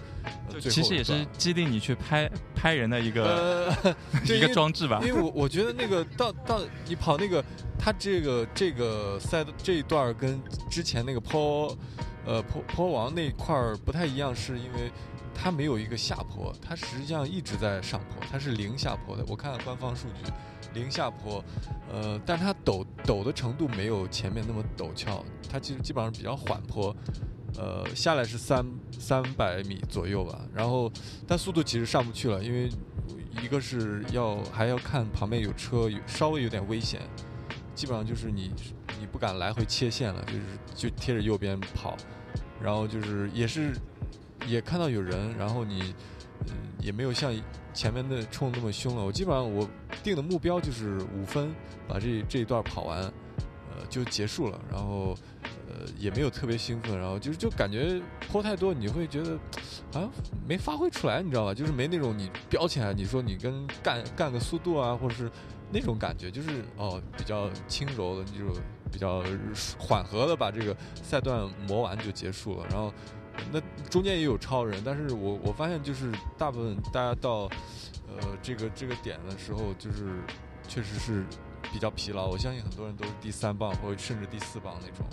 [0.49, 3.95] 呃、其实也是激励你去拍拍人的一个、呃、
[4.25, 4.99] 一个装置吧。
[5.01, 7.41] 因为我我觉得那个到到你跑那个，
[7.79, 10.37] 它这个这个赛这一段跟
[10.69, 11.73] 之前那个坡，
[12.25, 14.91] 呃坡坡王那块儿不太一样，是因为
[15.33, 19.25] 它没有一个下坡，它实际上一直在上坡，它是零下坡的。
[19.27, 20.31] 我看了官方数据，
[20.73, 21.43] 零下坡，
[21.91, 26.95] 呃，但它陡陡的程度没有前面那么陡峭，它其实基本上比较缓坡。
[27.57, 28.65] 呃，下来是三
[28.97, 30.89] 三百米左右吧，然后
[31.27, 32.69] 但速度其实上不去了，因为
[33.43, 37.01] 一个是要还要看旁边有车，稍微有点危险，
[37.73, 38.51] 基本上就是你
[38.99, 40.41] 你不敢来回切线了，就是
[40.75, 41.95] 就贴着右边跑，
[42.61, 43.73] 然后就是也是
[44.45, 45.93] 也看到有人，然后你
[46.47, 47.33] 嗯也没有像
[47.73, 49.67] 前面的冲那么凶了，我基本上我
[50.03, 51.53] 定的目标就是五分
[51.87, 53.01] 把这这一段跑完，
[53.69, 55.15] 呃就结束了，然后。
[55.73, 59.39] 呃，也没有特别兴奋，然后就是就感觉坡太多，你会觉得
[59.93, 60.11] 好像
[60.45, 61.53] 没发挥出来，你知道吧？
[61.53, 65.31] 就是没那种你飙起来，你说你跟干干个速度啊，或者是
[65.71, 68.31] 那种感觉，就是哦比较轻柔的，就
[68.91, 69.23] 比较
[69.77, 72.67] 缓和的把这个赛段磨完就结束了。
[72.69, 72.93] 然后
[73.51, 77.49] 那中间也有超人，但是我我发现就是大部分大家到
[78.07, 80.19] 呃这个这个点的时候，就是
[80.67, 81.25] 确实是
[81.71, 82.27] 比较疲劳。
[82.27, 85.05] 我相信很多人都是第三棒或者甚至第四棒那种。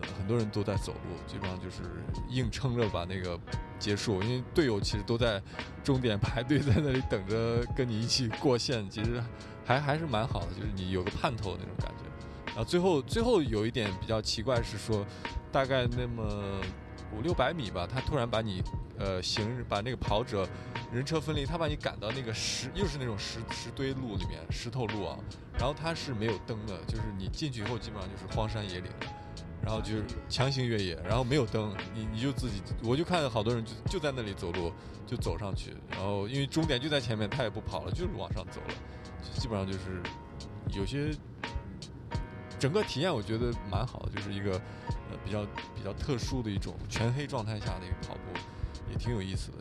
[0.00, 1.82] 呃，很多人都在走路，基本上就是
[2.30, 3.36] 硬撑着把那个
[3.80, 5.42] 结束，因为队友其实都在
[5.82, 9.20] 终点排队在那里等着跟你一起过线，其实
[9.68, 12.04] 还还是蛮好的，就是你有个盼头的那种感觉。
[12.46, 15.04] 然后最后最后有一点比较奇怪是说，
[15.52, 16.58] 大概那么
[17.14, 18.62] 五六百米吧，他突然把你
[18.98, 20.48] 呃行把那个跑者
[20.90, 25.18] 人车分离，他把你赶到那个石又是那种石石堆路里面石头路啊，
[25.58, 28.90] 然后它是没有灯的，就是你进去以后基本上就是荒山野岭。
[29.60, 34.72] 然后就是强行越野，然后没有灯，你你就自己，我就看好多人就就在那里走路，
[35.06, 38.74] 就走上去，然后因为终点就在前面，他也不跑了，就是往上走了，
[39.34, 40.02] 基本上就是
[40.70, 41.10] 有些
[42.58, 48.38] 整个体验我觉得蛮好的，就是一个呃比较比较特殊的一种全黑状态下的一个跑步，
[48.90, 49.58] 也挺有意思的。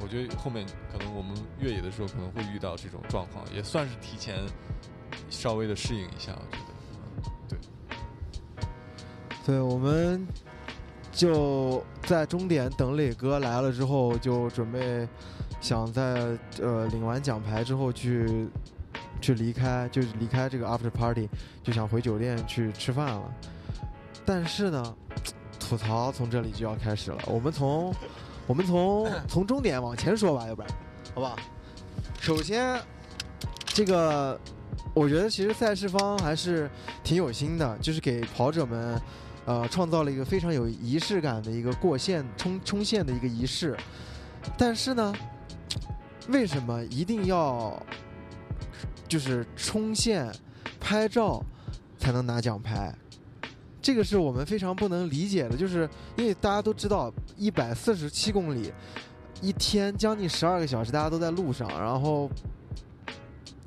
[0.00, 4.38] 我觉得后面可能我们越野的时候可能会遇到这种状况，也算是提前
[5.28, 6.70] 稍微的适应一下，我觉得。
[9.44, 10.26] 对，我们
[11.12, 15.08] 就在终点等磊哥来了之后，就准备
[15.60, 18.48] 想在呃领完奖牌之后去
[19.20, 21.28] 去离开，就离开这个 after party，
[21.62, 23.22] 就想回酒店去吃饭了。
[24.24, 24.96] 但是呢，
[25.58, 27.18] 吐槽从这里就要开始了。
[27.26, 27.94] 我们从
[28.46, 30.70] 我们从 从终点往前说吧，要不然，
[31.14, 31.36] 好不好？
[32.20, 32.80] 首先，
[33.66, 34.40] 这个
[34.94, 36.70] 我觉得其实赛事方还是
[37.04, 39.00] 挺有心的，就是给跑者们。
[39.46, 43.76] 呃，创造了一个非常有仪式感的一个过线冲冲线的一个仪式，
[44.56, 45.12] 但是呢，
[46.28, 47.82] 为什么一定要
[49.10, 50.32] 就是冲线
[50.78, 51.42] 拍照
[51.98, 52.94] 才能拿奖牌？
[53.82, 58.72] 这个是我们非常不能理解的，就是因为大家都知道，一百四十七公里，
[59.42, 62.30] 一天将近十二个小时，大家都在路上，然后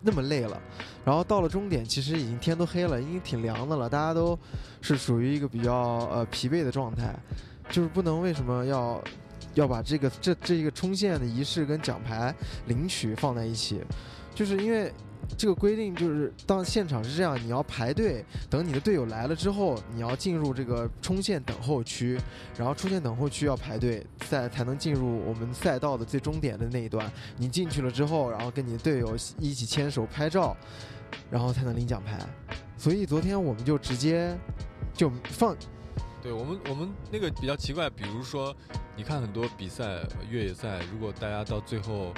[0.01, 0.57] 那么累了，
[1.03, 4.39] 然后到了终点，其实已经天都黑了，已经挺凉的了，大家都
[4.79, 5.75] 是属于一个比较
[6.09, 7.13] 呃疲惫的状态，
[7.69, 9.03] 就是不能为什么要
[9.55, 12.33] 要把这个这这一个冲线的仪式跟奖牌
[12.67, 13.81] 领取放在一起，
[14.33, 14.89] 就是因为。
[15.37, 22.19] 这个规定就是，当现场是这样，你要排队，等你的队友来了之后，你要进入这个冲线等候区，
[22.57, 27.11] 然后冲线等候区要排队，赛才能进入我们赛道的最终点的那一段。
[27.37, 30.55] 你进去了之后，然后跟你的队友一起牵手拍照，
[31.31, 32.19] 然后才能领奖牌。
[32.77, 34.37] 所以昨天我们就直接
[34.93, 35.55] 就放，
[36.21, 38.55] 对我们我们那个比较奇怪，比如说
[38.95, 42.13] 你看很多比赛越野赛，如果大家到最后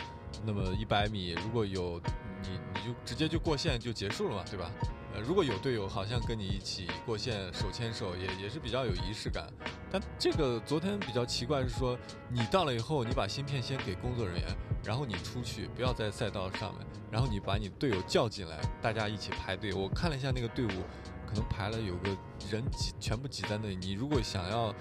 [0.45, 2.01] 那么一百米，如果有。
[2.49, 4.71] 你你就直接就过线就结束了嘛，对吧？
[5.13, 9.47] 呃，如果有队友好像跟你一起过线手牵手，也也是比较有仪式感。
[9.91, 11.97] 但这个昨天比较奇怪是说，
[12.29, 19.73] 你到了以后，你把芯片先给工作人员，然后你出去，不要在赛道上面，然后你把你队友叫进来，大家一起排队。
[19.73, 20.83] 我看了一下那个队伍，
[21.25, 22.09] 可能排了有个
[22.49, 23.75] 人挤，全部挤在那里。
[23.75, 24.73] 你如果想要。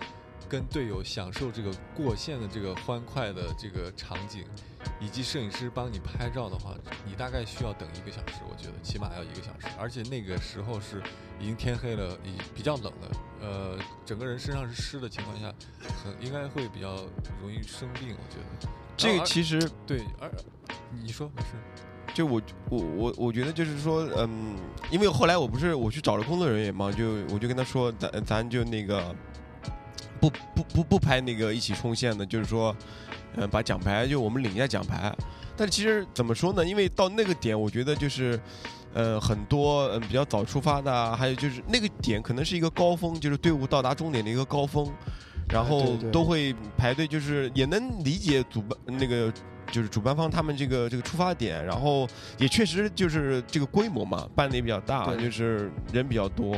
[0.46, 4.44] 跟队友享受这个过线的这个欢快的这个场景，
[5.00, 6.74] 以及摄影师帮你拍照的话，
[7.06, 9.74] 你大概需要等一个小时，我觉得起码要一个小时。
[9.78, 11.02] 而且那个时候是
[11.40, 15.52] 已经天黑了，已比较冷了，呃，整个人身上是湿的情况下，
[16.02, 16.96] 很应该会比较
[17.40, 18.08] 容易生病。
[18.10, 20.30] 我觉得这个其实对，而
[21.02, 21.48] 你说没事，
[22.14, 24.56] 就我我我我觉得就是说，嗯，
[24.90, 29.14] 因为后来我不是我去找了工作人员嘛，就我就跟他说，咱咱就那个。
[30.24, 32.74] 不不不不拍那个一起冲线的，就是说，
[33.36, 35.14] 嗯，把奖牌就我们领一下奖牌。
[35.56, 36.64] 但其实怎么说呢？
[36.64, 38.40] 因为到那个点，我觉得就是，
[38.94, 44.90] 呃，很多嗯比较早出发的，还有就是那个点可能是一个高峰，就是队伍到达终点的一个高峰，
[45.48, 49.32] 然后都会排队，就是也能理解主办那个
[49.70, 52.08] 就是主办方他们这个这个出发点，然后
[52.38, 56.56] 也确实就是这个规模嘛，办的也比较大，就是人比较多。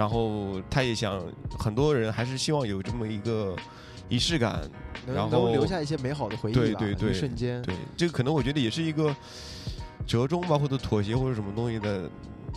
[0.00, 1.22] 然后他也想，
[1.58, 3.54] 很多人还是希望有这么一个
[4.08, 4.62] 仪式感，
[5.06, 7.60] 然后留下一些美好的回忆对对对，瞬间。
[7.60, 9.14] 对，这个可能我觉得也是一个
[10.06, 12.08] 折中吧，或者妥协或者什么东西的。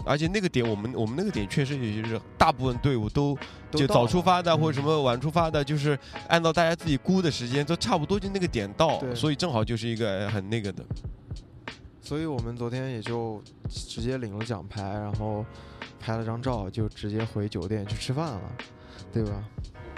[0.06, 3.38] 而且那个点，我们我们那个点确实也就是大部分队伍都
[3.72, 10.82] 就早出发的或者什么晚出发的，就是按照大家自己估的时间，都差不多就那个点到，所以正好就是一个很那个的。
[12.04, 15.44] 所以我们昨天也就直接领了奖牌，然后。
[16.06, 18.42] 拍了张照就直接回酒店去吃饭了，
[19.14, 19.42] 对吧？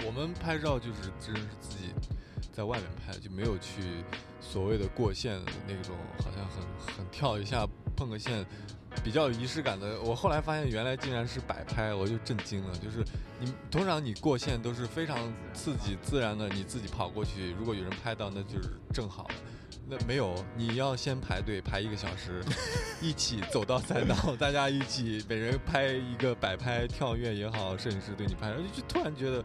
[0.06, 1.92] 我们拍照就是真是自己
[2.52, 4.04] 在外面拍，就没有去
[4.40, 5.36] 所谓的过线
[5.66, 6.62] 那种，好像很
[6.96, 8.46] 很跳一下碰个线，
[9.02, 10.00] 比较有仪式感的。
[10.00, 12.72] 我后来发现原来竟然是摆拍，我就震惊了。
[12.76, 13.04] 就是
[13.40, 15.18] 你通常你过线都是非常
[15.52, 19.26] 刺激自然的，你自己跑过去，如果有人拍到那就是正好。
[19.88, 22.42] 那没有，你要先排队排一个小时，
[23.00, 29.44] 一起走到赛道，大家一起每人拍一个摆拍、跳跃也好，摄影师对你拍，就突然觉得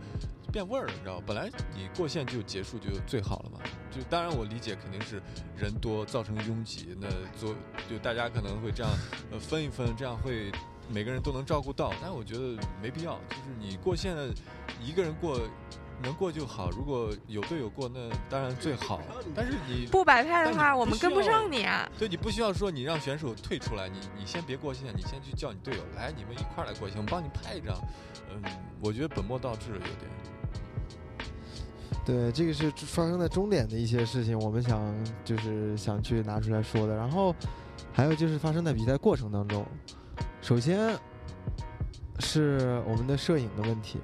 [0.51, 3.59] 变味儿了，你知道本来你过线就结束就最好了嘛。
[3.91, 5.21] 就当然我理解肯定是
[5.55, 7.55] 人多造成拥挤，那做
[7.87, 8.91] 就大家可能会这样
[9.31, 10.51] 呃分一分，这样会
[10.89, 11.93] 每个人都能照顾到。
[12.01, 14.15] 但我觉得没必要，就是你过线
[14.83, 15.39] 一个人过。
[16.01, 19.01] 能过就好，如果有队友过，那当然最好。
[19.35, 21.89] 但是你不摆拍的话，我们跟不上你啊。
[21.97, 27.75] 对，你不需要说你让选手退出来，你你先别过线，你先去叫你队友来，你们一块儿来过线，我帮你拍一张。
[28.29, 28.41] 嗯，
[28.81, 30.11] 我觉得本末倒置了有点。
[32.03, 34.93] 对，这个是发生在终点的一些事情，我们想
[35.23, 36.95] 就是想去拿出来说的。
[36.95, 37.35] 然后
[37.93, 39.65] 还有就是发生在比赛过程当中，
[40.41, 40.97] 首先
[42.19, 43.99] 是我们的摄影的问题。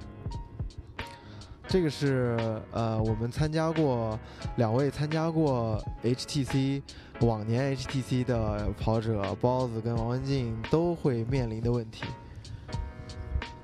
[1.68, 2.34] 这个是
[2.72, 4.18] 呃，我们参加过
[4.56, 6.80] 两位参加过 HTC
[7.20, 12.04] 往年 HTC 的跑者包子跟王文静都会面临的问题。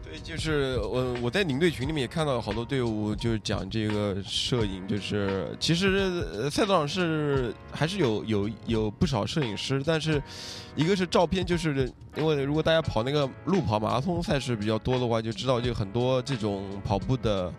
[0.04, 10.22] 对，就是我我在领队群里面也看到好多队伍，就是讲这个摄影，就是其实赛道上是还是有有有不少摄影师，但是
[10.76, 17.50] 一个是照片，就是因为如果大家跑那个路跑马拉松赛事比较多的话，就知道就很多这种跑步的。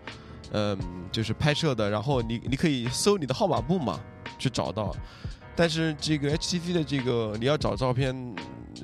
[0.51, 0.77] 嗯，
[1.11, 3.99] 就是拍摄的，然后你你可以搜你的号码布嘛，
[4.37, 4.95] 去找到。
[5.57, 8.13] 但是这个 HTC 的这个你要找照片，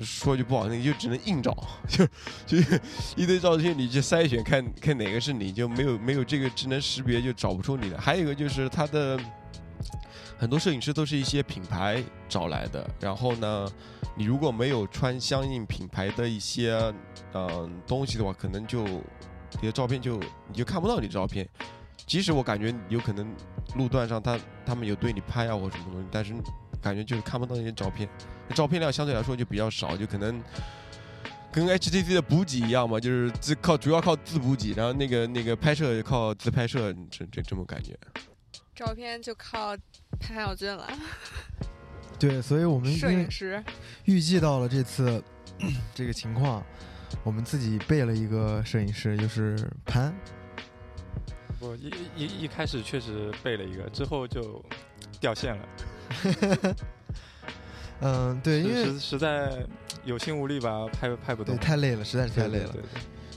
[0.01, 1.53] 说句不好听，你就只能硬找，
[1.87, 2.05] 就
[2.45, 2.57] 就
[3.17, 7.99] 一堆照片，你去筛选看看哪个是你，就没有没有这个智能识别就找不出你的。
[7.99, 9.19] 还有一个就是他的
[10.37, 13.67] 很多摄影师都是一些品牌找来的，然后呢，
[14.15, 16.73] 你如果没有穿相应品牌的一些
[17.33, 18.85] 嗯东西的话，可能就。
[19.59, 21.47] 你的照片就你就看不到你的照片，
[22.05, 23.35] 即使我感觉有可能
[23.75, 26.33] 路段上他他们有对你拍啊或什么东西，但是
[26.81, 28.07] 感觉就是看不到那些照片，
[28.55, 30.41] 照片量相对来说就比较少，就可能
[31.51, 37.97] 跟 HTC 的补给一样嘛，就是自靠主要靠自补给，然后那个那个拍摄靠自拍摄，这这这么感觉。
[38.73, 39.77] 照片就靠
[40.19, 40.87] 潘晓俊了，
[42.17, 43.63] 对，所以我们摄影师。
[44.05, 45.23] 预计到了这次
[45.93, 46.65] 这个情况，
[47.23, 50.13] 我们自己备了一个摄影师，就是潘。
[51.59, 54.63] 我一一一开始确实备了一个，之后就
[55.19, 56.75] 掉线了。
[58.01, 59.63] 嗯，对，因为实实在
[60.03, 62.71] 有心无力吧，拍拍不对动，太累了，实在是太累了。
[62.71, 62.89] 对对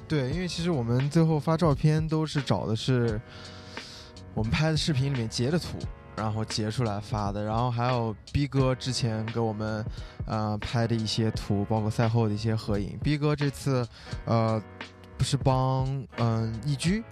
[0.08, 3.20] 对对，因为其实我们最后发照片都是找的是
[4.32, 5.76] 我们拍的视频里面截的图，
[6.16, 9.84] 然后截出来发的，然后还有逼哥之前给我们
[10.26, 12.98] 呃拍的一些图，包括赛后的一些合影。
[13.02, 13.86] 逼哥这次
[14.24, 14.62] 呃
[15.16, 15.86] 不是帮
[16.18, 17.02] 嗯、易居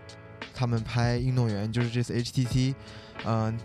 [0.55, 2.74] 他们拍运动员，就是这次 HTT，
[3.24, 3.59] 嗯、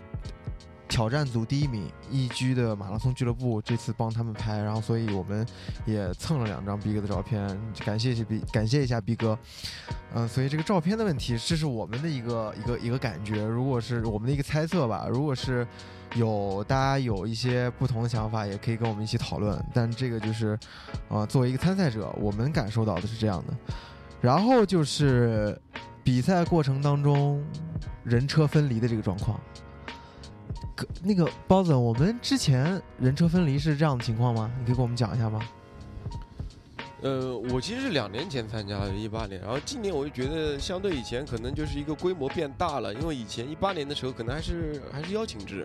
[0.88, 5.46] 挑战组第一名易居的马拉松俱乐部这次帮他们拍，然后所以我们
[5.84, 7.46] 也蹭了两张逼哥的照片，
[7.84, 9.38] 感谢一下逼感谢一下逼哥。
[10.14, 15.66] 嗯、所以这个照片的问题，这是我们的一个一个一个感觉，如果是我们的一个猜测吧，如果是
[16.14, 19.62] 有大家有一些不同的想法，也可以跟我们一起讨论。
[19.74, 20.58] 但这个就是，
[21.08, 23.54] 呃，作为一个参赛者，我们感受到的是这样的。
[24.20, 25.56] 然后就是
[26.02, 27.44] 比赛过程当中
[28.02, 29.38] 人车分离的这个状况。
[31.02, 34.50] 那个包子，我们之前人车分离是这样的情况吗？
[34.58, 35.40] 你可以给我们讲一下吗？
[37.00, 45.64] 呃，我其实是两年前参加的，一八年，然后今年我就觉得相对以前可能就是一个规模变大了，因为以前一八年的时候可能还是还是邀请制，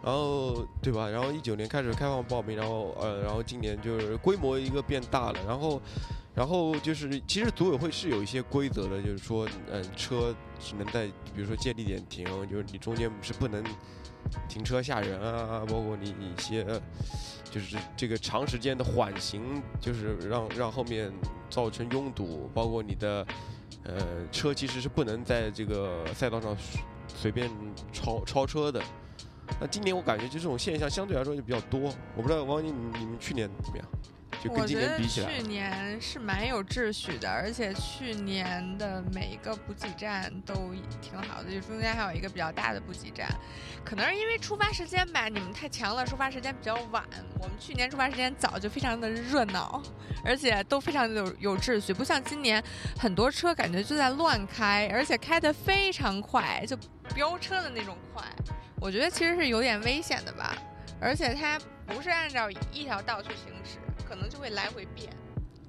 [0.00, 1.08] 然后对吧？
[1.08, 5.82] 然后一九年开始开放报名，然后呃，然后今年就是规模一个变大了，然后
[6.36, 13.60] 然后就是其实组委会是有一些规则的，就是说嗯、车只能在比如说建立点停，就是你中间是不能
[14.48, 16.66] 停车吓人啊，包括你一些。
[17.50, 21.10] 就是这个长时间的缓行，就是让让后面
[21.48, 23.26] 造成拥堵，包括你的
[23.84, 23.96] 呃
[24.30, 26.54] 车其实是不能在这个赛道上
[27.06, 27.50] 随便
[27.90, 28.82] 超超车的。
[29.58, 33.86] 那今年我感觉就这种现象相对来说就比较多，我不知道王宁你你们去年怎么样？
[34.42, 43.28] 就跟今我觉得年比起来去，年是蛮有秩序的，而且去年的每一个补给站都挺好的，就中间还有一个比较大的补给站。
[43.84, 47.02] 可能是因为出发时间吧，你们太强了，出发时间比较晚。
[47.40, 49.82] 我们去年出发时间早，就非常的热闹，
[50.24, 52.62] 而且都非常的有有秩序，不像今年
[52.98, 56.76] 很多车感觉就在乱开，而且开得非常快，就
[57.14, 58.22] 飙车的那种快。
[58.80, 60.54] 我觉得其实是有点危险的吧，
[61.00, 65.08] 而且它不是按照一条道去行驶，可能就会来回变。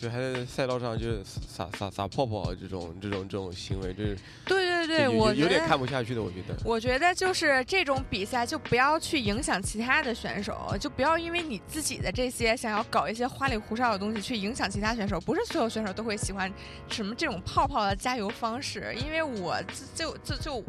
[0.01, 6.55] 对，还在赛道上就是撒撒撒泡泡这种这种这种行为，就是对对对，我有点看不下去的，我觉得。
[6.63, 15.19] 我觉得就是这种比赛，就不要去影响其他的选手，就不要因为你自己的这些想要搞一些花里胡哨的东西去影响其他选手。
[15.19, 16.49] 不是所有选手都会喜欢
[16.87, 20.63] 什么这种泡泡的加油方式，因为我自就就就我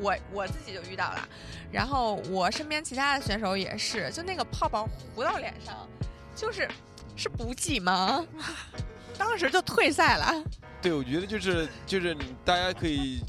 [0.00, 1.28] 我我自己就遇到了，
[1.70, 5.88] 然后我身边其他的选手也是，就那个泡泡糊到脸上，
[6.34, 6.68] 就是
[7.16, 8.24] 是补给吗？
[9.18, 10.44] 当时就退赛了。
[10.82, 13.20] 对，我觉得就是就是大家可以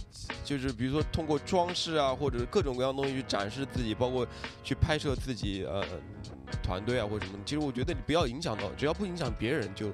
[0.44, 4.28] 就是比如说通过装饰啊，或者各种各样东西去展示自己，包括
[4.64, 5.84] 去拍摄自己呃
[6.62, 7.40] 团队啊或者什么。
[7.46, 9.92] 其实我觉得你不要影响到，只要不影响别人就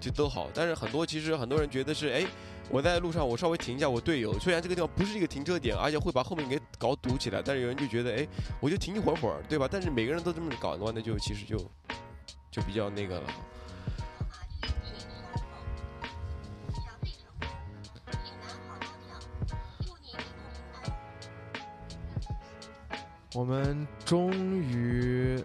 [0.00, 0.50] 就都好。
[0.52, 2.26] 但是很多其实很多人觉得是哎。
[2.70, 4.38] 我在路上，我稍微停一下我队友。
[4.38, 8.28] 虽然这个地方不是一个停车点，而且会把后面给搞堵起来，但是有人就觉得，哎，
[8.60, 9.66] 我就停一会儿会儿，对吧？
[9.70, 11.56] 但是每个人都这么搞的话，那就其实就
[12.62, 13.26] 比较那个了。
[23.34, 25.40] 我们终于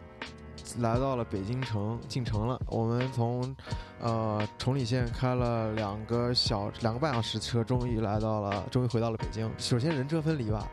[0.80, 2.59] 来到了北京城，进城了。
[2.66, 3.55] 我们从
[3.99, 9.51] 呃崇礼县开了两个小两个半小时车，终于来到了，终于回到了北京。
[9.59, 10.68] 首先人车分离吧，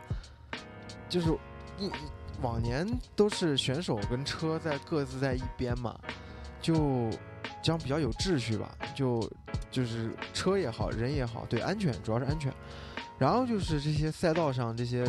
[1.07, 1.29] 就是
[1.77, 1.91] 一
[2.41, 5.99] 往年都是选手跟车在各自在一边嘛，
[6.61, 7.09] 就
[7.61, 8.71] 这样比较有秩序吧。
[8.95, 9.29] 就
[9.69, 12.53] 就是车也好，人也好，对安全主要是安全。
[13.17, 15.05] 然后就是这些赛道上这些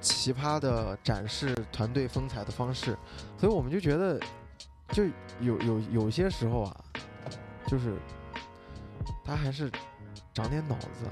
[0.00, 2.96] 奇葩的展示团队风采的方式，
[3.38, 4.20] 所以我们就觉得，
[4.90, 5.04] 就
[5.40, 6.76] 有有有些时候啊，
[7.66, 7.94] 就是
[9.24, 9.70] 他还是
[10.34, 11.06] 长点脑子，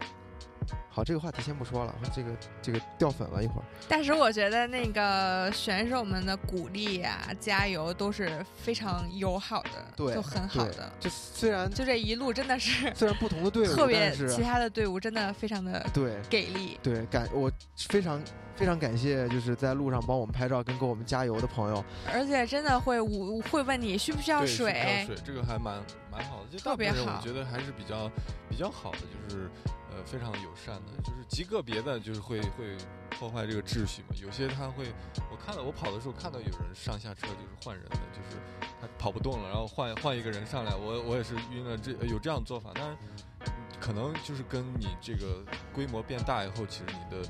[0.94, 2.30] 好，这个话题先不说了，这个
[2.62, 3.64] 这个掉粉了一会儿。
[3.88, 10.92] 但是我觉得那个选手们的鼓励啊、加油都是非常友好的，对就很好的。
[11.00, 16.78] 就虽然就这一路真的是虽然不同的队伍，特别但，是其他的队伍真的非常的对给力。
[16.80, 18.22] 对感我非常
[18.54, 21.84] 非常感谢，就是在路上帮我们拍照跟给我们加油的朋友。
[22.06, 28.08] 而且真的会无会问你需不需要水飘，水这个还蛮蛮好的，就特别好我觉得还是比较
[28.48, 29.50] 比较好的，就是
[29.94, 32.76] 呃非常友善的，就是极个别的就是会会
[33.10, 34.08] 破坏这个秩序嘛。
[34.20, 34.92] 有些他会，
[35.30, 38.36] 我看到我跑的时候看到有人上下车就是换人的，就是
[38.80, 42.96] 他跑不动了，然后换换一个人上来，我我也是晕了，这有这样做法，但是。
[43.80, 47.22] 可能就是跟你这个规模变大以后，其实你的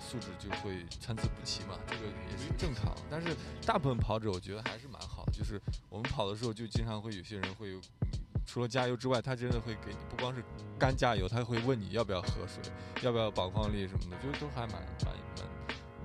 [0.00, 2.92] 素质就会参差不齐嘛，这个也是正常。
[3.08, 3.28] 但是
[3.64, 7.80] 大部分跑者我觉得还是蛮好的，就是我们跑的时候就经常会有些人会有，
[8.50, 10.42] 除了加油之外，他真的会给你不光是
[10.76, 12.60] 干加油，他会问你要不要喝水，
[13.00, 15.46] 要不要保矿力什么的，就都还蛮蛮蛮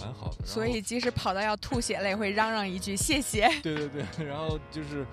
[0.02, 0.46] 蛮好的。
[0.46, 3.50] 所以即使跑到要吐血了，也会嚷嚷一句谢谢。
[3.64, 5.04] 对对对，然后就是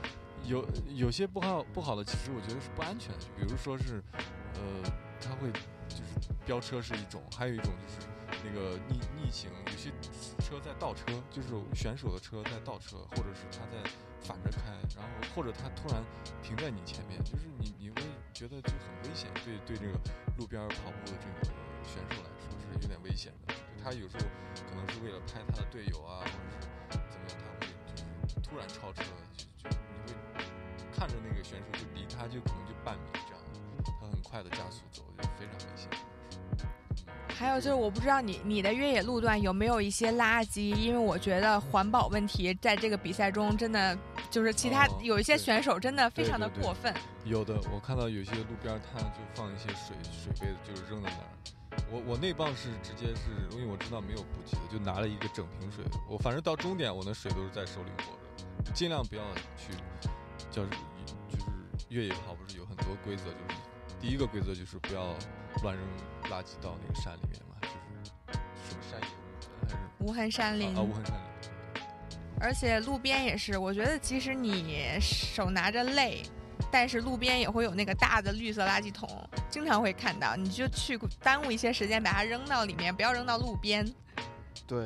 [0.44, 0.62] 有
[0.94, 4.02] 有些不好不好的，其实我觉得是不安全的，比如说是，
[4.56, 5.50] 呃，他会
[5.88, 6.02] 就是
[6.44, 8.06] 飙车是一种，还有一种就是
[8.44, 9.90] 那个逆逆行，有些
[10.38, 13.82] 车在倒车，就是选手的车在倒车，或者是他在
[14.20, 16.02] 反着开，然后或者他突然
[16.42, 18.02] 停在你前面，就是你你会
[18.32, 19.98] 觉得就很危险，对对这个
[20.38, 21.44] 路边跑步的这个
[21.84, 24.24] 选手来说是有点危险的，就他有时候
[24.68, 27.72] 可能是为了拍他的队友啊，或者是怎么样，他会
[28.26, 29.02] 就是突然超车，
[29.36, 29.76] 就就
[30.06, 30.14] 你会
[30.94, 33.40] 看着那个选手就离他就可能就半米这样，
[34.00, 35.88] 他很快的加速走，就非常危险。
[37.42, 43.98] 还有就是，我不知道你你的越野路段有没有一些垃圾，因为我觉得环保问题在这个比赛中真的
[44.30, 46.94] 就是其他哦有一些选手真的非常的过分。
[47.24, 51.82] 有的，我看到有些路边儿他就放一些水水杯子，就是扔在那儿。
[51.90, 55.84] 我我那棒是直接是因为我知道没有补给的，就拿了一个整瓶水。
[56.08, 59.22] 我反正到终点，我的水都是在手里握着，尽量不要
[59.56, 59.72] 去，
[60.48, 60.68] 就是
[61.28, 61.46] 就是
[61.88, 63.56] 越野跑不是有很多规则，就是
[64.02, 65.14] 第一个规则就是不要
[65.62, 65.86] 乱扔
[66.24, 69.06] 垃圾到那个山里面嘛，就是什么山野
[69.62, 71.20] 还是无痕山林，啊啊无痕山里。
[72.40, 76.20] 而且路边也是，我觉得即使你手拿着累，
[76.68, 79.08] 但是路边也会有那个大的绿色垃圾桶，
[79.48, 83.88] 经常会看到，你就去耽误一些时间把它扔到里面，不要扔到路边。
[84.66, 84.84] 对，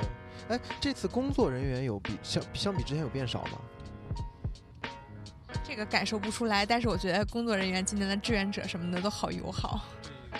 [0.50, 3.58] 哎，这次工作人员有比相相比之前有变少吗？
[5.66, 9.84] 这个感受不出来，但是我觉得工作人员今年的志愿者什么的都好友好。
[10.32, 10.38] 嗯，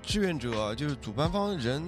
[0.00, 1.82] 志愿者就是主办方人，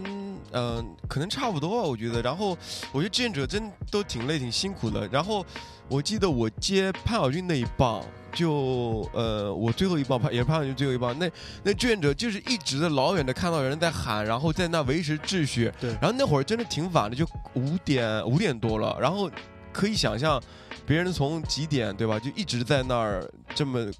[0.52, 2.20] 嗯、可能差不多吧，我觉得。
[2.20, 2.58] 然后
[2.90, 5.06] 我觉得志愿者真都挺累、挺辛苦的。
[5.08, 5.46] 然后
[5.88, 11.30] 我记得我接潘晓军那一棒，就呃，我最后一棒潘也是潘晓军最后一棒，那
[11.62, 15.72] 那志愿者就是一直的老远的看到人在喊，然后在那维持秩序。
[15.80, 19.30] 对然后那会儿真的挺晚的，就五点五点多了，然后
[19.72, 20.42] 可以想象
[20.86, 23.90] 别人从几点对吧，就一直在那儿这么，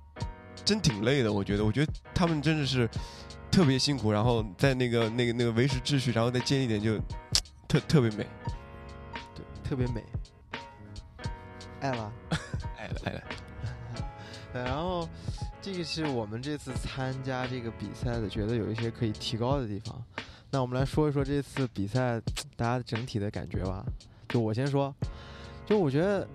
[0.65, 1.33] 真挺累的。
[1.33, 2.89] 我觉得，我觉得他们真的是
[3.51, 6.99] 特别辛苦，然后在那个那个那个维持秩序，然后再接一点就
[7.67, 8.27] 特特别美。
[9.35, 10.05] 对，特别美。
[11.81, 12.13] 爱了。
[12.79, 13.23] 爱 了爱了，
[14.53, 15.09] 对， 然后
[15.61, 20.03] 这个是我们这次参加这个比赛的，觉得有一些可以提高的地方。
[20.51, 22.21] 那我们来说一说这次比赛
[22.57, 23.85] 大家整体的感觉吧。
[24.29, 24.95] 就我先说，
[25.73, 26.29] 就我觉得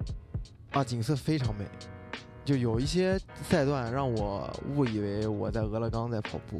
[0.71, 1.63] 啊，景色非常美，
[2.43, 6.59] 就有一些赛段让我误以为我在俄勒冈在跑步。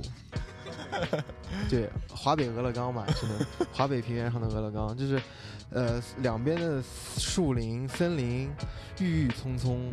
[1.67, 5.19] 对，华北俄勒冈嘛，是的，华北平原上的俄勒冈，就是，
[5.71, 6.80] 呃，两边的
[7.17, 8.47] 树林、森林
[8.99, 9.91] 郁郁葱葱，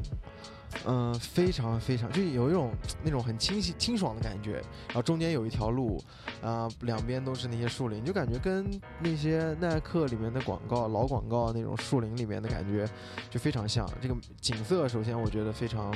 [0.86, 2.70] 嗯、非常非常，就有一种
[3.02, 4.62] 那种很清晰清爽的感觉。
[4.88, 6.02] 然后中间有一条路，
[6.42, 8.68] 啊、两边都是那些树林，就感觉跟
[9.00, 12.88] 那些耐克里面的广告、老广告那种树林里面的感觉
[13.30, 13.88] 就非常像。
[14.00, 15.92] 这个景色首先我觉得非常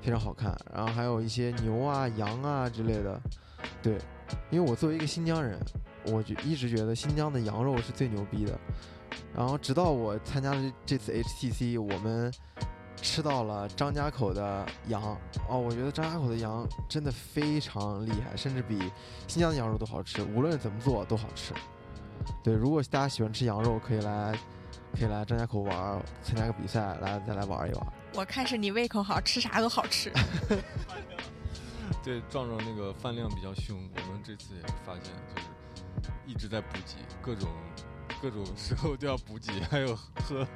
[0.00, 3.20] 非常好看，然后还有一些牛啊、羊啊之类的，
[3.82, 3.98] 对，
[4.50, 5.58] 因为我作为一个新疆人，
[6.06, 8.58] 我就一直觉得新疆的羊肉是最牛逼的。
[9.34, 12.32] 然后直到我参加了这次 HTC，我们
[13.02, 15.02] 吃到了张家口的羊
[15.48, 18.78] 哦，我觉得张家口的羊真的非常厉害，甚至比
[19.26, 21.52] 新疆的羊肉都好吃，无论怎么做都好吃。
[22.44, 24.38] 对，如果大家喜欢吃羊肉，可以来
[24.92, 27.86] 可以来张家口玩儿，参加个比赛，来再来玩一玩。
[28.14, 30.12] 我看是你胃口好，吃啥都好吃。
[32.04, 35.48] 对，壮壮那个饭量比较凶，我们这次也是发现，就是
[36.26, 37.48] 一直在补给，各种
[38.22, 40.46] 各种时候都要补给，还有喝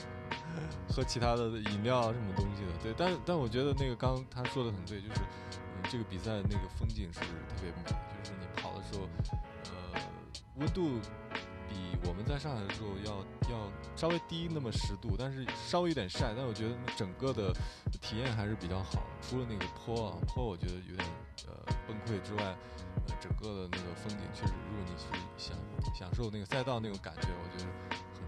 [0.89, 2.73] 喝其他的饮料啊什么东西的。
[2.83, 9.09] 对，但但我觉得那个刚他说的很对，就是嗯，这个比赛那个风景是特别美，就是你跑的时候，
[9.73, 10.01] 呃，
[10.57, 11.01] 温度
[11.69, 17.53] 比我们在上海的时候要要稍微低那么十度，但是稍微有点晒，但我觉得整个的
[18.01, 19.03] 体验还是比较好。
[19.21, 21.09] 除了那个坡啊，坡我觉得有点
[21.49, 21.55] 呃
[21.89, 22.45] 崩溃之外，
[23.09, 25.05] 呃，整个的那个风景确实，如果你是
[25.37, 25.57] 想
[25.95, 27.71] 享受那个赛道那种感觉，我觉得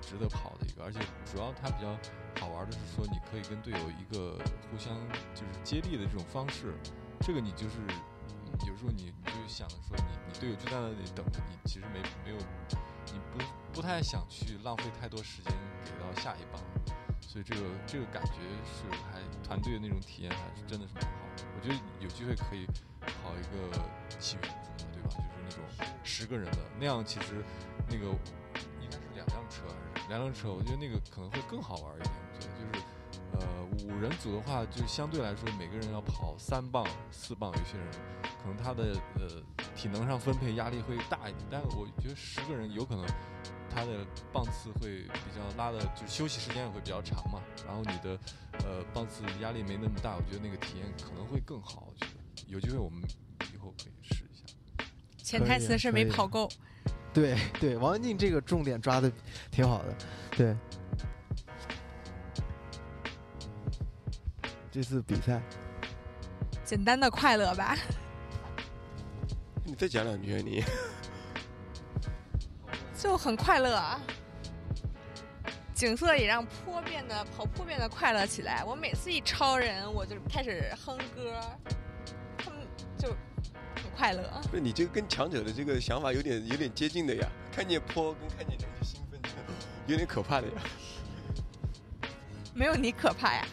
[0.01, 0.85] 值得跑的一个。
[0.85, 1.97] 而且主要它比较
[2.41, 4.39] 好玩的是说，你可以跟队友一个
[4.71, 4.95] 互相
[5.35, 6.75] 就是接力的这种方式，
[7.21, 7.77] 这个你就是。
[8.67, 12.37] 有时候你你就想说你你队友就在那里等着你，其实没没有，
[13.13, 13.45] 你不
[13.75, 15.53] 不太想去浪费太多时间
[15.85, 16.63] 给到下一棒，
[17.21, 18.33] 所以这个这个感觉
[18.65, 21.45] 是还团队的那种体验还是真的是蛮好的。
[21.55, 22.65] 我觉得有机会可以
[23.03, 23.79] 跑一个
[24.19, 25.09] 起源什么的，对吧？
[25.11, 27.45] 就是那种十个人的那样，其实
[27.91, 28.07] 那个
[29.27, 29.63] 两辆车
[30.09, 30.53] 两辆车？
[30.53, 32.15] 我觉得那个可能会更好玩一点。
[32.33, 32.85] 我觉得就是
[33.33, 37.87] 呃五人组的话，就相对来说每个人要跑三棒四棒，有些人。
[38.43, 39.43] 可能他的呃
[39.75, 43.05] 体能上分配压力会大一点，但是我觉得十个人有可能
[43.69, 47.43] 他的棒次会比较拉的，就休息时间也会比较长嘛。
[47.67, 48.17] 然后你的
[48.65, 51.89] 呃棒次压力没那么大，我觉得那个体验可能会更好。
[51.89, 53.03] 我觉得有机会我们
[53.53, 54.45] 以后可以试一下。
[55.17, 56.49] 潜台词是没跑够。
[57.17, 59.11] 对对，王文静这个重点抓的
[59.51, 59.95] 挺好的。
[60.37, 60.55] 对，
[64.71, 65.41] 这次比赛
[66.63, 67.75] 简单的快乐吧。
[69.65, 70.63] 你再讲两句，你
[72.95, 73.99] 就很快乐，啊
[75.73, 78.63] 景色也让坡变得跑坡变得快乐起来。
[78.63, 81.41] 我每次一超人，我就开始哼歌，
[83.97, 84.23] 快乐。
[84.51, 89.21] 不是你这个跟强者的这个想法有点有点接近的呀，看见坡跟看见人就兴奋，
[89.87, 90.55] 有点可怕的呀。
[92.55, 93.47] 没有你可怕呀。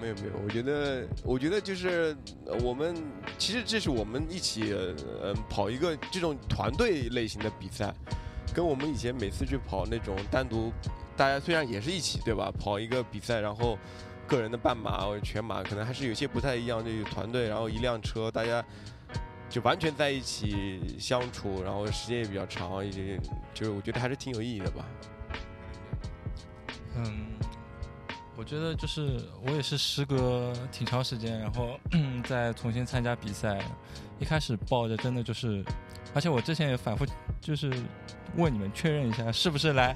[0.00, 2.16] 没有没有，我觉得我觉得就是
[2.62, 2.96] 我们
[3.36, 4.74] 其实这是我们一起
[5.22, 7.92] 嗯跑一个这种团队类型的比赛，
[8.54, 10.72] 跟我们以前每次去跑那种单独，
[11.18, 13.78] 大家虽然也是一起对吧，跑一个比赛，然后
[14.30, 18.64] 个人的半马或者全马可能还是有些不太一样，就团队，然后一辆车大家
[19.48, 23.18] 就完全在一起相处，然后时间也比较长，也
[23.52, 24.84] 就是我觉得还是挺有意义的吧。
[26.96, 27.26] 嗯。
[28.36, 31.78] 我觉得就是我也是时隔挺长时间，然后
[32.24, 33.60] 再重新参加比赛。
[34.18, 35.62] 一开始抱着真的就是，
[36.14, 37.04] 而且我之前也反复
[37.38, 37.70] 就是
[38.36, 39.94] 问你们确认一下，是不是来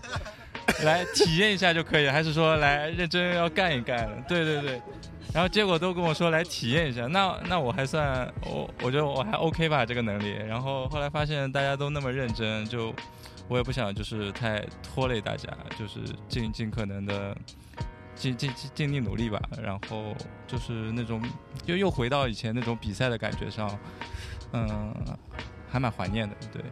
[0.84, 4.08] 来体验一下就可以，还是说来认真要干一干？
[4.28, 4.80] 对对对。
[5.32, 10.30] 然后结果都跟我说来体验一下，那那我还算我我觉得我还 OK 吧这个能力。
[10.46, 12.94] 然后后来发现大家都那么认真，就
[13.48, 15.48] 我也不想就是太拖累大家，
[15.78, 17.36] 就是尽尽可能的。
[18.16, 20.14] 尽尽尽尽力努力吧，然后
[20.46, 21.20] 就是那种，
[21.66, 23.68] 又又回到以前那种比赛的感觉上，
[24.52, 24.94] 嗯，
[25.68, 26.36] 还蛮怀念的。
[26.52, 26.62] 对，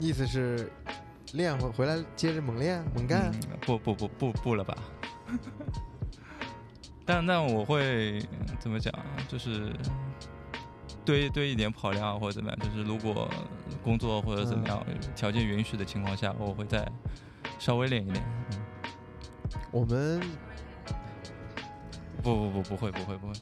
[0.00, 0.68] 意思是
[1.34, 3.32] 练回回来接着猛练猛干？
[3.60, 4.76] 不不不不不了吧？
[7.04, 8.20] 但但我会
[8.58, 8.92] 怎么讲？
[9.28, 9.72] 就是
[11.04, 12.58] 堆堆一点跑量或者怎么样？
[12.60, 13.28] 就是如果
[13.82, 16.86] 工作或者怎么样条件允许的情况下，我会再
[17.58, 18.24] 稍微练一练。
[19.70, 20.20] 我们。
[22.22, 23.32] 不不不不会不会不会，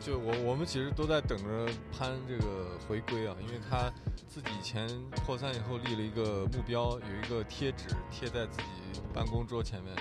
[0.00, 3.92] 就我我们其实都在等着潘这个回归啊，因为他
[4.28, 4.86] 自己以前
[5.24, 8.64] 破三以后立了一个目标，有一个贴纸贴在自己
[9.14, 9.94] 办公桌前面，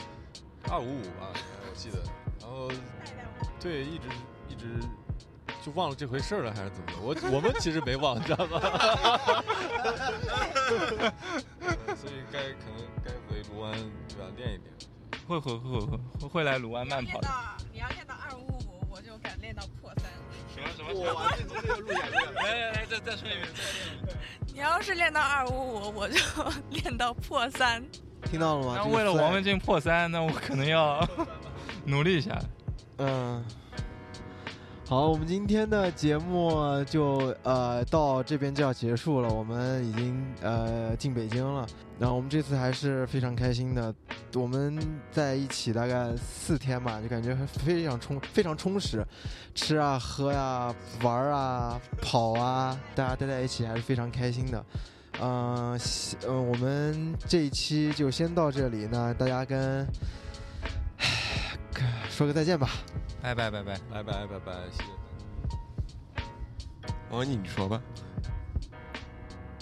[0.70, 2.04] 二五五吧，我记得，
[2.42, 2.70] 然后
[3.60, 4.08] 对一直
[4.50, 4.66] 一直
[5.64, 6.98] 就忘了这回事了还是怎么的？
[7.02, 8.60] 我我们其实没忘，你知道吗？
[11.96, 13.72] 所以该可能该回卢湾
[14.10, 14.70] 对吧练一练，
[15.26, 15.98] 会会会会
[16.28, 17.30] 会来卢湾慢跑的。
[17.72, 20.12] 你要练到二五五，我就敢练到破三。
[20.76, 21.14] 什么什么？
[21.14, 23.48] 哇，这这个路演来来来，再再说一遍。
[24.54, 26.20] 你要是练到二五五，我就
[26.72, 27.84] 练到破三。
[28.24, 28.74] 听到了吗？
[28.78, 31.08] 那为了王文静破三，那我可能要
[31.86, 32.38] 努力一下。
[32.98, 33.44] 嗯。
[34.90, 39.28] 好，我们今天的节目就呃到这边就要结束了。
[39.28, 41.68] 我们已经呃进北京了。
[42.00, 43.94] 然后我们这次还是非常开心的，
[44.36, 44.80] 我们
[45.12, 47.36] 在一起大概四天吧，就感觉
[47.66, 49.06] 非常充非常充实，
[49.54, 50.74] 吃啊喝呀
[51.04, 54.66] 玩啊跑啊，大家待在一起还是非常开心的。
[55.20, 55.78] 嗯
[56.26, 59.86] 嗯，我们这一期就先到这里，那大家跟
[62.18, 62.68] 说个再见吧，
[63.22, 64.90] 拜拜拜拜拜拜拜拜，谢谢。
[67.12, 67.80] 王你你说吧，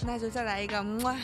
[0.00, 1.14] 那就再来一个么。